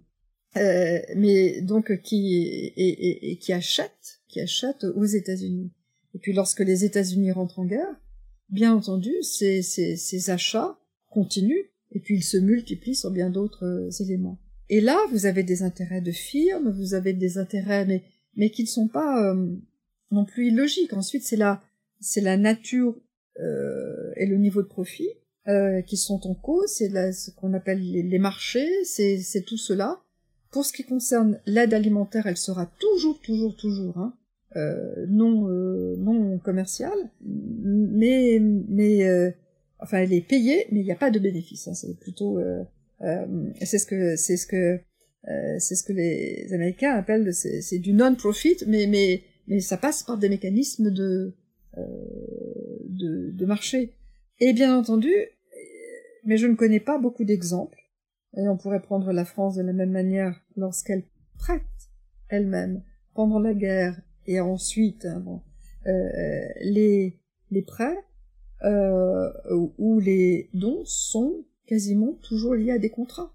[0.55, 5.71] Mais donc qui et, et, et, qui achète, qui achète aux États-Unis.
[6.15, 7.95] Et puis lorsque les États-Unis rentrent en guerre,
[8.49, 10.79] bien entendu, ces, ces, ces achats
[11.11, 14.39] continuent et puis ils se multiplient sur bien d'autres euh, éléments.
[14.69, 18.03] Et là, vous avez des intérêts de firmes, vous avez des intérêts, mais,
[18.35, 19.55] mais qui ne sont pas euh,
[20.11, 20.93] non plus illogiques.
[20.93, 21.61] Ensuite, c'est la,
[21.99, 22.95] c'est la nature
[23.39, 25.09] euh, et le niveau de profit
[25.47, 29.99] euh, qui sont en cause, c'est ce qu'on appelle les, marchés, c'est, tout cela.
[30.51, 34.13] Pour ce qui concerne l'aide alimentaire, elle sera toujours, toujours, toujours hein,
[34.57, 39.33] euh, non, euh, non commerciale, mais, mais
[39.79, 41.67] enfin elle est payée, mais il n'y a pas de bénéfice.
[41.67, 42.63] Hein, c'est plutôt, euh,
[43.01, 44.79] euh, c'est ce que c'est ce que
[45.27, 50.03] euh, c'est ce que les Américains appellent c'est du non-profit, mais mais mais ça passe
[50.03, 51.33] par des mécanismes de
[51.77, 53.93] de, de marché.
[54.41, 55.13] Et bien entendu,
[56.25, 57.79] mais je ne connais pas beaucoup d'exemples.
[58.37, 61.03] Et on pourrait prendre la France de la même manière lorsqu'elle
[61.37, 61.61] prête
[62.27, 65.41] elle-même pendant la guerre et ensuite hein,
[65.87, 67.19] euh, les
[67.51, 67.97] les prêts
[68.63, 69.31] euh,
[69.77, 73.33] où les dons sont quasiment toujours liés à des contrats.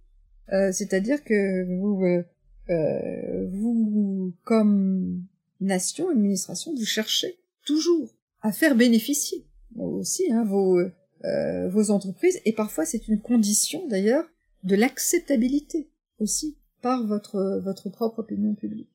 [0.52, 2.22] Euh, C'est-à-dire que vous, euh,
[2.70, 5.24] euh, vous, comme
[5.60, 9.46] nation, administration, vous cherchez toujours à faire bénéficier
[9.76, 14.26] aussi hein, vos, euh, vos entreprises, et parfois c'est une condition d'ailleurs
[14.62, 18.90] de l'acceptabilité aussi par votre, votre propre opinion publique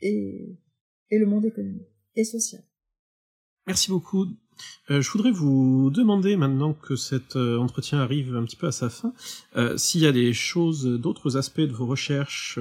[0.00, 0.56] et,
[1.10, 2.62] et le monde économique et social.
[3.66, 4.26] Merci beaucoup
[4.90, 8.72] euh, je voudrais vous demander, maintenant que cet euh, entretien arrive un petit peu à
[8.72, 9.12] sa fin,
[9.56, 12.58] euh, s'il y a des choses, d'autres aspects de vos recherches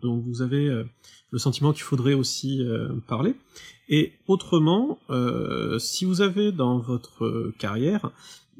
[0.00, 0.84] dont vous avez
[1.30, 2.64] le sentiment qu'il faudrait aussi
[3.06, 3.34] parler.
[3.88, 4.98] Et autrement,
[5.78, 8.10] si vous avez dans votre carrière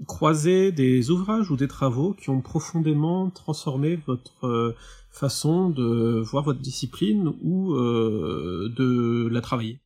[0.06, 4.74] croisé des ouvrages ou des travaux qui ont profondément transformé votre
[5.10, 9.78] façon de voir votre discipline ou de la travailler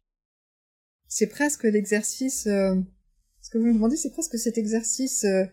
[1.10, 2.76] c'est presque l'exercice, euh,
[3.42, 5.44] ce que vous me demandez, c'est presque cet exercice euh,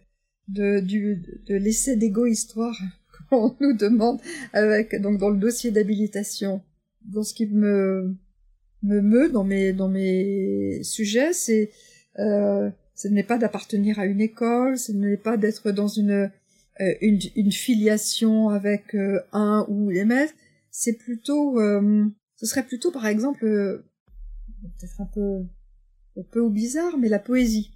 [0.47, 2.79] de, du, de l'essai d'égo-histoire
[3.29, 4.21] qu'on nous demande
[4.53, 6.61] avec, donc dans le dossier d'habilitation.
[7.05, 8.15] Dans ce qui me,
[8.83, 11.71] me meut dans mes, dans mes sujets, c'est,
[12.19, 16.29] euh, ce n'est pas d'appartenir à une école, ce n'est pas d'être dans une,
[16.81, 20.33] euh, une, une, filiation avec euh, un ou les maîtres,
[20.69, 23.83] c'est plutôt, ce serait plutôt par exemple
[24.61, 25.45] peut-être un peu,
[26.17, 27.71] un peu bizarre, mais la poésie.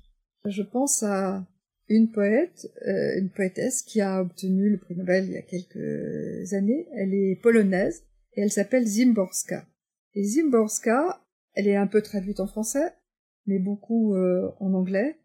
[0.46, 1.46] Je pense à
[1.88, 6.54] une poète, euh, une poétesse qui a obtenu le prix Nobel il y a quelques
[6.54, 6.88] années.
[6.94, 8.04] Elle est polonaise
[8.34, 9.68] et elle s'appelle Zimborska.
[10.14, 11.22] Et Zimborska,
[11.54, 12.94] elle est un peu traduite en français,
[13.46, 15.20] mais beaucoup euh, en anglais.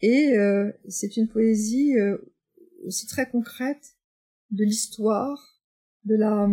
[0.00, 1.94] Et euh, c'est une poésie
[2.84, 3.96] aussi très concrète
[4.50, 5.60] de l'histoire,
[6.04, 6.48] de la.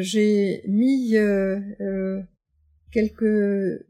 [0.00, 1.16] J'ai mis
[2.94, 3.84] quelques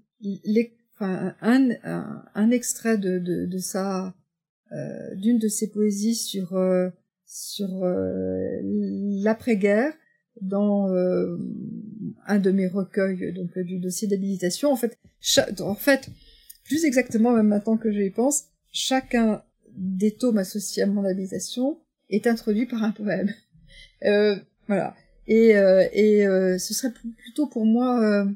[0.95, 4.15] enfin, un, un, extrait de, de, de sa
[4.73, 6.89] euh, d'une de ses poésies sur euh,
[7.27, 8.61] sur euh,
[9.23, 9.93] l'après-guerre
[10.41, 11.37] dans euh,
[12.27, 14.99] un de mes recueils donc du dossier d'habilitation en fait
[15.61, 16.09] en fait
[16.65, 19.43] plus exactement même maintenant que j'y pense chacun
[19.77, 21.79] des tomes associés à mon habilitation
[22.09, 23.33] est introduit par un poème.
[24.05, 24.37] Euh,
[24.69, 24.95] voilà.
[25.27, 26.25] Et, euh, et
[26.59, 28.27] ce serait plutôt pour moi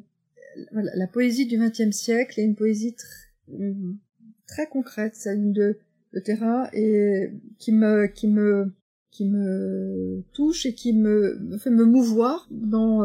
[0.72, 2.96] la poésie du XXe siècle est une poésie
[4.46, 5.78] très concrète, celle de,
[6.14, 8.72] de terrain et qui me qui me
[9.10, 13.02] qui me touche et qui me, fait me mouvoir dans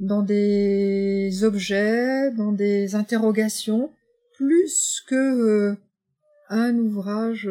[0.00, 3.90] dans des objets, dans des interrogations,
[4.36, 5.76] plus que
[6.48, 7.48] un ouvrage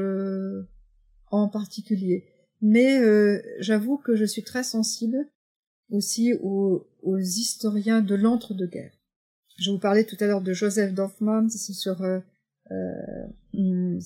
[1.32, 2.26] en particulier.
[2.62, 5.28] Mais euh, j'avoue que je suis très sensible
[5.94, 6.88] aussi aux,
[7.18, 8.98] historiens de l'entre-deux-guerres.
[9.60, 12.20] Je vous parlais tout à l'heure de Joseph Dorfman, c'est sur euh,
[12.72, 14.00] euh,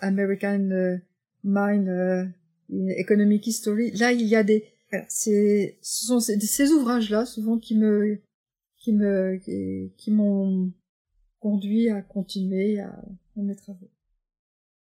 [0.00, 0.98] American
[1.42, 2.32] Mind
[2.70, 3.90] Economic History.
[3.92, 4.64] Là, il y a des,
[5.08, 8.20] ce sont ces, ouvrages-là souvent qui me,
[8.76, 9.38] qui me,
[9.96, 10.70] qui, m'ont
[11.40, 13.90] conduit à continuer à, à mes travaux.